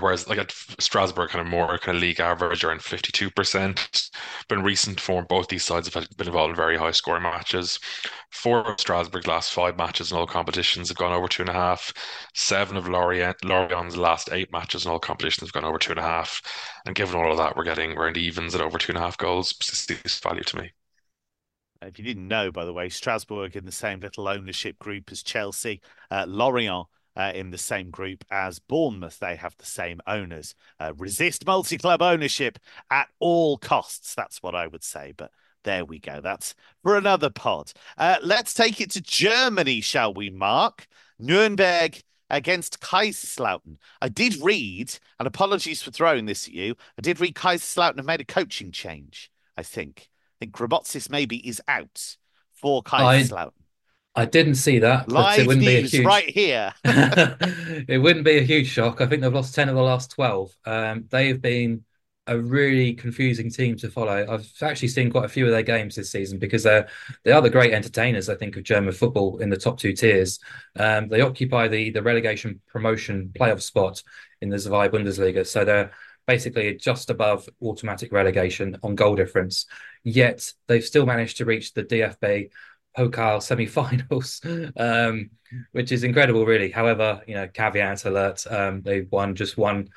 Whereas 0.00 0.26
like 0.26 0.38
at 0.38 0.52
Strasbourg, 0.78 1.30
kind 1.30 1.44
of 1.44 1.50
more 1.50 1.78
kind 1.78 1.96
of 1.96 2.02
league 2.02 2.20
average 2.20 2.64
around 2.64 2.80
52%. 2.82 4.10
But 4.48 4.58
in 4.58 4.64
recent 4.64 5.00
form, 5.00 5.26
both 5.28 5.48
these 5.48 5.64
sides 5.64 5.92
have 5.92 6.08
been 6.16 6.26
involved 6.26 6.50
in 6.50 6.56
very 6.56 6.76
high 6.78 6.92
scoring 6.92 7.22
matches. 7.22 7.78
Four 8.30 8.72
of 8.72 8.80
Strasbourg's 8.80 9.26
last 9.26 9.52
five 9.52 9.76
matches 9.76 10.10
in 10.10 10.16
all 10.16 10.26
competitions 10.26 10.88
have 10.88 10.96
gone 10.96 11.12
over 11.12 11.28
two 11.28 11.42
and 11.42 11.50
a 11.50 11.54
half. 11.54 11.92
Seven 12.34 12.76
of 12.76 12.88
Lorient, 12.88 13.44
Lorient's 13.44 13.96
last 13.96 14.30
eight 14.32 14.50
matches 14.50 14.84
in 14.86 14.90
all 14.90 14.98
competitions 14.98 15.48
have 15.48 15.52
gone 15.62 15.68
over 15.68 15.78
two 15.78 15.92
and 15.92 16.00
a 16.00 16.02
half. 16.02 16.40
And 16.86 16.94
given 16.94 17.16
all 17.16 17.30
of 17.30 17.38
that, 17.38 17.56
we're 17.56 17.64
getting 17.64 17.92
around 17.92 18.16
evens 18.16 18.54
at 18.54 18.60
over 18.62 18.78
two 18.78 18.92
and 18.92 18.98
a 18.98 19.02
half 19.02 19.18
goals. 19.18 19.54
It's 19.60 20.18
value 20.20 20.42
to 20.42 20.56
me. 20.56 20.72
If 21.82 21.98
you 21.98 22.04
didn't 22.04 22.26
know, 22.28 22.50
by 22.50 22.64
the 22.64 22.72
way, 22.72 22.88
Strasbourg 22.88 23.54
in 23.54 23.66
the 23.66 23.72
same 23.72 24.00
little 24.00 24.26
ownership 24.28 24.78
group 24.78 25.12
as 25.12 25.22
Chelsea, 25.22 25.82
uh, 26.10 26.24
Lorient 26.26 26.86
uh, 27.16 27.32
in 27.34 27.50
the 27.50 27.58
same 27.58 27.90
group 27.90 28.24
as 28.30 28.58
Bournemouth. 28.58 29.18
They 29.18 29.36
have 29.36 29.56
the 29.58 29.66
same 29.66 30.00
owners. 30.06 30.54
Uh, 30.78 30.92
resist 30.96 31.46
multi 31.46 31.78
club 31.78 32.02
ownership 32.02 32.58
at 32.90 33.08
all 33.18 33.58
costs. 33.58 34.14
That's 34.14 34.42
what 34.42 34.54
I 34.54 34.66
would 34.66 34.84
say. 34.84 35.12
But 35.16 35.30
there 35.64 35.84
we 35.84 35.98
go. 35.98 36.20
That's 36.20 36.54
for 36.82 36.96
another 36.96 37.30
pod. 37.30 37.72
Uh, 37.98 38.16
let's 38.22 38.54
take 38.54 38.80
it 38.80 38.90
to 38.92 39.00
Germany, 39.00 39.80
shall 39.80 40.14
we, 40.14 40.30
Mark? 40.30 40.86
Nuremberg 41.18 42.00
against 42.30 42.80
Kaiserslautern. 42.80 43.76
I 44.00 44.08
did 44.08 44.36
read, 44.42 44.96
and 45.18 45.26
apologies 45.26 45.82
for 45.82 45.90
throwing 45.90 46.26
this 46.26 46.46
at 46.46 46.54
you, 46.54 46.76
I 46.98 47.02
did 47.02 47.20
read 47.20 47.34
Kaiserslautern 47.34 47.96
have 47.96 48.06
made 48.06 48.20
a 48.20 48.24
coaching 48.24 48.72
change, 48.72 49.30
I 49.56 49.62
think. 49.62 50.08
I 50.36 50.44
think 50.44 50.52
Grammozis 50.52 51.08
maybe 51.08 51.46
is 51.48 51.62
out 51.68 52.16
for 52.52 52.82
Kaiserslautern. 52.82 53.46
I 53.48 53.65
didn't 54.24 54.54
see 54.54 54.78
that, 54.80 55.08
but 55.12 55.14
Live 55.14 55.38
it 55.38 55.46
wouldn't 55.46 55.66
be 55.66 55.76
a 55.76 55.80
news 55.82 55.92
huge. 55.92 56.06
right 56.06 56.28
here. 56.28 56.72
it 56.84 58.00
wouldn't 58.00 58.24
be 58.24 58.38
a 58.38 58.42
huge 58.42 58.68
shock. 58.68 59.00
I 59.00 59.06
think 59.06 59.22
they've 59.22 59.32
lost 59.32 59.54
10 59.54 59.68
of 59.68 59.74
the 59.74 59.82
last 59.82 60.10
12. 60.12 60.56
Um, 60.64 61.04
they've 61.10 61.40
been 61.40 61.84
a 62.26 62.38
really 62.38 62.94
confusing 62.94 63.50
team 63.50 63.76
to 63.76 63.90
follow. 63.90 64.26
I've 64.28 64.50
actually 64.62 64.88
seen 64.88 65.10
quite 65.10 65.26
a 65.26 65.28
few 65.28 65.44
of 65.44 65.52
their 65.52 65.62
games 65.62 65.94
this 65.94 66.10
season 66.10 66.38
because 66.38 66.64
they're 66.64 66.88
they 67.24 67.30
are 67.30 67.42
the 67.42 67.50
great 67.50 67.72
entertainers, 67.72 68.28
I 68.28 68.34
think, 68.34 68.56
of 68.56 68.64
German 68.64 68.92
football 68.92 69.38
in 69.38 69.50
the 69.50 69.56
top 69.56 69.78
two 69.78 69.92
tiers. 69.92 70.40
Um, 70.76 71.08
they 71.08 71.20
occupy 71.20 71.68
the 71.68 71.90
the 71.90 72.02
relegation 72.02 72.60
promotion 72.66 73.32
playoff 73.38 73.62
spot 73.62 74.02
in 74.40 74.48
the 74.48 74.58
Zwei 74.58 74.88
Bundesliga. 74.88 75.46
So 75.46 75.64
they're 75.64 75.92
basically 76.26 76.74
just 76.74 77.10
above 77.10 77.48
automatic 77.62 78.12
relegation 78.12 78.76
on 78.82 78.96
goal 78.96 79.14
difference. 79.14 79.66
Yet 80.02 80.52
they've 80.66 80.84
still 80.84 81.06
managed 81.06 81.36
to 81.36 81.44
reach 81.44 81.74
the 81.74 81.84
DFB 81.84 82.50
Pokal 82.96 83.42
semi-finals, 83.42 84.40
um, 84.76 85.30
which 85.72 85.92
is 85.92 86.04
incredible, 86.04 86.46
really. 86.46 86.70
However, 86.70 87.22
you 87.26 87.34
know, 87.34 87.48
caveat 87.48 88.04
alert: 88.04 88.44
um, 88.50 88.82
they've 88.82 89.10
won 89.10 89.34
just 89.34 89.56
one. 89.56 89.88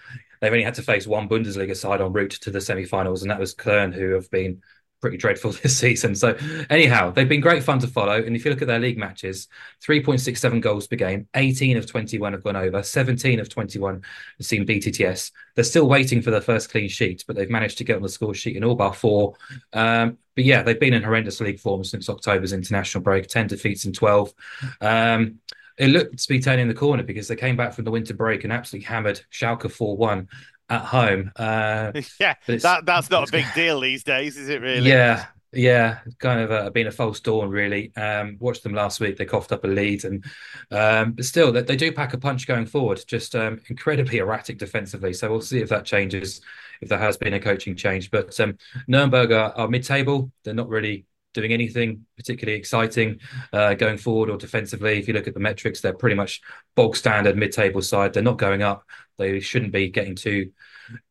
They've 0.42 0.52
only 0.52 0.64
had 0.64 0.76
to 0.76 0.82
face 0.84 1.06
one 1.06 1.28
Bundesliga 1.28 1.76
side 1.76 2.02
en 2.02 2.14
route 2.14 2.32
to 2.32 2.52
the 2.52 2.62
semi-finals, 2.62 3.22
and 3.22 3.32
that 3.32 3.40
was 3.40 3.56
Köln, 3.56 3.94
who 3.94 4.12
have 4.12 4.30
been 4.32 4.62
pretty 5.02 5.18
dreadful 5.18 5.52
this 5.64 5.78
season. 5.78 6.16
So, 6.16 6.38
anyhow, 6.70 7.12
they've 7.12 7.30
been 7.30 7.42
great 7.42 7.64
fun 7.64 7.80
to 7.80 7.88
follow. 7.88 8.22
And 8.22 8.36
if 8.36 8.46
you 8.46 8.52
look 8.52 8.62
at 8.62 8.68
their 8.68 8.80
league 8.80 8.98
matches, 8.98 9.48
3.67 9.86 10.62
goals 10.62 10.88
per 10.88 10.96
game, 10.96 11.28
18 11.34 11.78
of 11.78 11.86
21 11.86 12.34
have 12.34 12.44
gone 12.44 12.56
over, 12.56 12.84
17 12.84 13.40
of 13.40 13.50
21 13.50 13.96
have 14.38 14.46
seen 14.46 14.66
BTTS. 14.66 15.32
They're 15.56 15.64
still 15.64 15.88
waiting 15.88 16.22
for 16.22 16.32
their 16.32 16.42
first 16.42 16.72
clean 16.72 16.90
sheet, 16.90 17.24
but 17.28 17.36
they've 17.36 17.50
managed 17.50 17.78
to 17.80 17.84
get 17.84 17.96
on 17.96 18.02
the 18.02 18.10
score 18.10 18.34
sheet 18.34 18.56
in 18.56 18.64
all 18.64 18.76
bar 18.76 18.94
four. 18.94 19.36
Um, 19.74 20.18
but 20.36 20.46
yeah, 20.46 20.64
they've 20.64 20.80
been 20.80 20.94
in 20.94 21.04
horrendous 21.04 21.42
league 21.42 21.60
form 21.60 21.84
since 21.84 22.10
October's 22.10 22.54
international 22.54 23.04
break, 23.04 23.28
10 23.28 23.48
defeats 23.48 23.86
in 23.86 23.94
12. 23.94 24.34
Um, 24.82 25.40
it 25.78 25.88
looked 25.88 26.18
to 26.20 26.28
be 26.28 26.42
turning 26.42 26.68
the 26.68 26.74
corner 26.74 27.04
because 27.04 27.30
they 27.30 27.38
came 27.38 27.56
back 27.56 27.74
from 27.74 27.86
the 27.86 27.92
winter 27.92 28.14
break 28.14 28.44
and 28.44 28.52
absolutely 28.52 28.86
hammered 28.86 29.22
Schalke 29.32 29.72
4 29.72 29.96
1 29.96 30.28
at 30.70 30.82
home. 30.82 31.32
Uh, 31.36 31.92
yeah, 32.20 32.36
that 32.48 32.86
that's 32.86 33.10
not 33.10 33.28
a 33.28 33.32
big 33.32 33.46
deal 33.54 33.80
these 33.80 34.04
days, 34.04 34.38
is 34.38 34.50
it? 34.50 34.62
Really? 34.62 34.90
yeah, 34.90 35.26
yeah, 35.52 36.00
kind 36.20 36.40
of 36.42 36.52
uh, 36.52 36.70
been 36.70 36.88
a 36.88 36.92
false 36.92 37.20
dawn, 37.20 37.50
really. 37.50 37.92
Um, 37.96 38.38
watched 38.40 38.64
them 38.64 38.74
last 38.74 39.00
week; 39.00 39.18
they 39.18 39.26
coughed 39.26 39.52
up 39.52 39.64
a 39.64 39.68
lead, 39.68 40.06
and 40.06 40.24
um, 40.72 41.14
but 41.14 41.26
still, 41.26 41.52
they, 41.52 41.64
they 41.64 41.76
do 41.76 41.92
pack 41.92 42.14
a 42.14 42.18
punch 42.18 42.48
going 42.48 42.68
forward. 42.68 43.04
Just 43.08 43.36
um, 43.36 43.60
incredibly 43.68 44.20
erratic 44.20 44.60
defensively. 44.60 45.14
So 45.14 45.30
we'll 45.30 45.42
see 45.42 45.60
if 45.60 45.70
that 45.70 45.86
changes, 45.86 46.42
if 46.82 46.90
there 46.90 47.00
has 47.00 47.18
been 47.18 47.34
a 47.34 47.40
coaching 47.40 47.76
change. 47.76 48.12
But 48.12 48.40
um, 48.40 48.58
Nuremberg 48.88 49.32
are, 49.32 49.52
are 49.56 49.68
mid-table; 49.68 50.32
they're 50.44 50.54
not 50.54 50.70
really 50.70 51.06
doing 51.34 51.54
anything 51.54 52.06
particularly 52.18 52.58
exciting 52.58 53.20
uh, 53.54 53.74
going 53.76 53.98
forward 53.98 54.30
or 54.30 54.38
defensively. 54.38 54.98
If 54.98 55.08
you 55.08 55.14
look 55.14 55.28
at 55.28 55.34
the 55.34 55.40
metrics, 55.40 55.82
they're 55.82 55.94
pretty 55.94 56.16
much 56.16 56.42
bog 56.76 56.96
standard 56.96 57.38
mid-table 57.38 57.82
side. 57.82 58.14
They're 58.14 58.24
not 58.24 58.38
going 58.38 58.64
up. 58.64 58.84
They 59.18 59.40
shouldn't 59.40 59.72
be 59.72 59.90
getting 59.90 60.16
too 60.16 60.52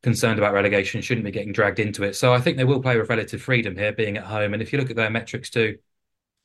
concerned 0.02 0.38
about 0.38 0.54
relegation, 0.54 1.00
shouldn't 1.00 1.24
be 1.24 1.30
getting 1.30 1.52
dragged 1.52 1.78
into 1.78 2.02
it. 2.02 2.16
So 2.16 2.32
I 2.32 2.40
think 2.40 2.56
they 2.56 2.64
will 2.64 2.82
play 2.82 2.98
with 2.98 3.08
relative 3.08 3.42
freedom 3.42 3.76
here, 3.76 3.92
being 3.92 4.16
at 4.16 4.24
home. 4.24 4.54
And 4.54 4.62
if 4.62 4.72
you 4.72 4.78
look 4.78 4.90
at 4.90 4.96
their 4.96 5.10
metrics 5.10 5.50
too, 5.50 5.78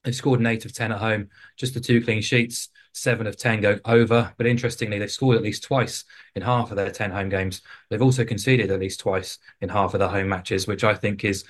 they've 0.03 0.15
scored 0.15 0.39
an 0.39 0.45
eight 0.45 0.65
of 0.65 0.73
10 0.73 0.91
at 0.91 0.99
home, 0.99 1.29
just 1.57 1.73
the 1.73 1.79
two 1.79 2.03
clean 2.03 2.21
sheets, 2.21 2.69
seven 2.93 3.27
of 3.27 3.35
10 3.35 3.61
going 3.61 3.79
over. 3.85 4.33
But 4.37 4.47
interestingly, 4.47 4.99
they've 4.99 5.11
scored 5.11 5.35
at 5.35 5.43
least 5.43 5.63
twice 5.63 6.05
in 6.35 6.41
half 6.41 6.71
of 6.71 6.77
their 6.77 6.91
10 6.91 7.11
home 7.11 7.29
games. 7.29 7.61
They've 7.89 8.01
also 8.01 8.23
conceded 8.23 8.71
at 8.71 8.79
least 8.79 9.01
twice 9.01 9.39
in 9.61 9.69
half 9.69 9.93
of 9.93 9.99
their 9.99 10.09
home 10.09 10.29
matches, 10.29 10.67
which 10.67 10.83
I 10.83 10.95
think 10.95 11.25
is 11.25 11.43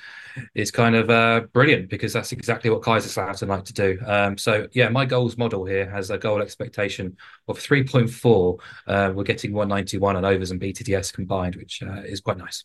is 0.55 0.71
kind 0.71 0.95
of 0.95 1.11
uh, 1.11 1.41
brilliant 1.53 1.89
because 1.89 2.11
that's 2.11 2.31
exactly 2.31 2.71
what 2.71 2.81
Kaiserslautern 2.81 3.49
like 3.49 3.65
to 3.65 3.73
do. 3.73 3.99
Um, 4.05 4.35
so 4.37 4.67
yeah, 4.73 4.89
my 4.89 5.05
goals 5.05 5.37
model 5.37 5.63
here 5.63 5.87
has 5.89 6.09
a 6.09 6.17
goal 6.17 6.41
expectation 6.41 7.17
of 7.47 7.59
3.4. 7.59 8.59
Uh, 8.87 9.13
we're 9.13 9.23
getting 9.23 9.53
191 9.53 10.15
on 10.15 10.25
overs 10.25 10.49
and 10.49 10.59
BTTS 10.59 11.13
combined, 11.13 11.55
which 11.55 11.83
uh, 11.83 12.01
is 12.01 12.19
quite 12.19 12.37
nice. 12.37 12.63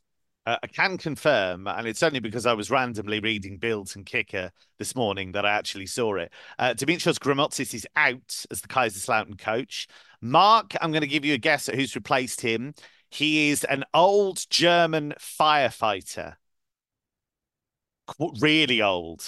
Uh, 0.48 0.56
I 0.62 0.66
can 0.66 0.96
confirm, 0.96 1.66
and 1.66 1.86
it's 1.86 2.02
only 2.02 2.20
because 2.20 2.46
I 2.46 2.54
was 2.54 2.70
randomly 2.70 3.20
reading 3.20 3.58
Builds 3.58 3.96
and 3.96 4.06
Kicker 4.06 4.50
this 4.78 4.96
morning 4.96 5.32
that 5.32 5.44
I 5.44 5.50
actually 5.50 5.84
saw 5.84 6.14
it. 6.16 6.32
Uh, 6.58 6.72
Dimitrios 6.72 7.18
Grammozis 7.18 7.74
is 7.74 7.86
out 7.96 8.46
as 8.50 8.62
the 8.62 8.68
Kaiserslautern 8.68 9.38
coach. 9.38 9.88
Mark, 10.22 10.72
I'm 10.80 10.90
going 10.90 11.02
to 11.02 11.06
give 11.06 11.26
you 11.26 11.34
a 11.34 11.38
guess 11.38 11.68
at 11.68 11.74
who's 11.74 11.94
replaced 11.94 12.40
him. 12.40 12.72
He 13.10 13.50
is 13.50 13.64
an 13.64 13.84
old 13.92 14.46
German 14.48 15.12
firefighter, 15.18 16.36
Qu- 18.06 18.32
really 18.40 18.80
old, 18.80 19.22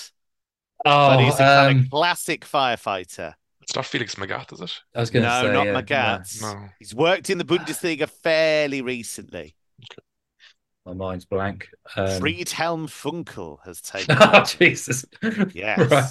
but 0.83 1.18
Oh, 1.18 1.18
he's 1.18 1.35
a 1.35 1.38
kind 1.38 1.78
um, 1.80 1.85
of 1.85 1.90
classic 1.90 2.46
firefighter. 2.46 3.35
It's 3.61 3.76
not 3.76 3.85
Felix 3.85 4.14
Magath, 4.14 4.54
is 4.54 4.62
it? 4.62 4.80
I 4.94 5.00
was 5.00 5.11
going 5.11 5.24
to 5.24 5.28
No, 5.28 5.42
say 5.42 5.52
not 5.52 5.66
yeah, 5.66 5.83
Magath. 5.83 6.40
No. 6.40 6.68
He's 6.78 6.94
worked 6.94 7.28
in 7.28 7.37
the 7.37 7.44
Bundesliga 7.44 8.09
fairly 8.09 8.80
recently. 8.80 9.54
no, 9.78 10.02
my 10.86 10.92
mind's 10.94 11.24
blank. 11.24 11.68
Um, 11.96 12.20
Friedhelm 12.20 12.86
Funkel 12.88 13.58
has 13.64 13.80
taken. 13.82 14.16
oh 14.20 14.44
Jesus! 14.44 15.04
Yes. 15.52 15.90
right. 15.90 16.04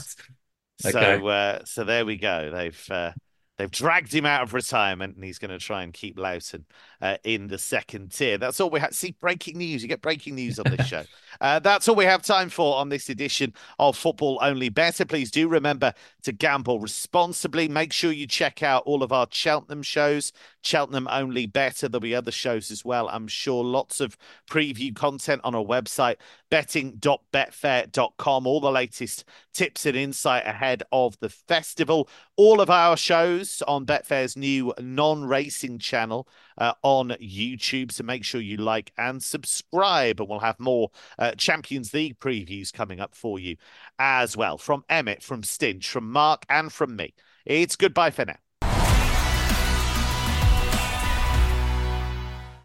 So, 0.80 1.00
Okay. 1.00 1.28
uh, 1.28 1.60
so 1.66 1.84
there 1.84 2.06
we 2.06 2.18
go. 2.18 2.52
They've 2.52 2.88
uh, 2.90 3.12
They've 3.60 3.70
dragged 3.70 4.14
him 4.14 4.26
out 4.26 4.44
of 4.44 4.54
retirement 4.54 5.16
and 5.16 5.24
he's 5.26 5.38
going 5.38 5.52
to 5.52 5.60
try 5.60 5.84
and 5.84 5.92
keep 5.92 6.16
Lautern 6.16 6.64
uh, 7.02 7.18
in 7.26 7.48
the 7.48 7.58
second 7.58 8.14
tier. 8.14 8.38
That's 8.38 8.62
all 8.62 8.70
we 8.70 8.80
have. 8.80 8.96
See, 8.96 9.12
breaking 9.20 9.58
news. 9.58 9.82
You 9.82 9.90
get 9.90 10.02
breaking 10.02 10.36
news 10.36 10.60
on 10.60 10.72
this 10.72 10.88
show. 10.88 11.04
Uh, 11.42 11.60
that's 11.60 11.88
all 11.88 11.96
we 11.96 12.04
have 12.04 12.22
time 12.22 12.50
for 12.50 12.76
on 12.76 12.90
this 12.90 13.08
edition 13.08 13.54
of 13.78 13.96
Football 13.96 14.40
Only 14.42 14.68
Bettor. 14.68 15.06
Please 15.06 15.32
do 15.32 15.48
remember 15.48 15.94
to 16.24 16.34
gamble 16.34 16.80
responsibly. 16.82 17.70
Make 17.70 17.94
sure 17.94 18.12
you 18.12 18.28
check 18.28 18.62
out 18.62 18.84
all 18.86 19.04
of 19.04 19.14
our 19.14 19.26
Cheltenham 19.30 19.84
shows, 19.84 20.34
Cheltenham 20.64 21.08
Only 21.10 21.46
Bettor. 21.46 21.88
There'll 21.88 22.02
be 22.02 22.16
other 22.16 22.32
shows 22.32 22.72
as 22.72 22.84
well. 22.84 23.08
I'm 23.10 23.28
sure 23.28 23.64
lots 23.64 24.02
of 24.02 24.18
preview 24.50 24.94
content 24.94 25.40
on 25.46 25.56
our 25.56 25.64
website, 25.64 26.16
betting.betfair.com. 26.50 28.48
All 28.48 28.60
the 28.60 28.72
latest 28.72 29.26
tips 29.54 29.86
and 29.86 29.96
insight 29.96 30.46
ahead 30.46 30.84
of 30.92 31.18
the 31.20 31.30
festival. 31.30 32.10
All 32.36 32.62
of 32.62 32.70
our 32.70 32.98
shows 32.98 33.62
on 33.68 33.86
Betfair's 33.86 34.36
new 34.36 34.74
non 34.80 35.24
racing 35.26 35.80
channel 35.80 36.28
uh, 36.58 36.74
on 36.84 37.10
YouTube. 37.22 37.92
So 37.92 38.04
make 38.04 38.24
sure 38.24 38.42
you 38.42 38.58
like 38.58 38.92
and 38.98 39.24
subscribe, 39.24 40.20
and 40.20 40.30
we'll 40.30 40.40
have 40.40 40.60
more 40.60 40.92
uh, 41.18 41.32
Champions 41.32 41.94
League 41.94 42.20
previews 42.20 42.74
coming 42.74 43.00
up 43.00 43.16
for 43.16 43.40
you 43.40 43.56
as 43.98 44.36
well. 44.36 44.58
From 44.58 44.84
Emmet, 44.90 45.24
from 45.24 45.44
Stinch, 45.44 45.88
from 45.88 46.12
Mark, 46.12 46.46
and 46.50 46.72
from 46.72 46.96
me. 46.96 47.14
It's 47.46 47.76
goodbye 47.76 48.12
for 48.12 48.26
now. 48.26 48.38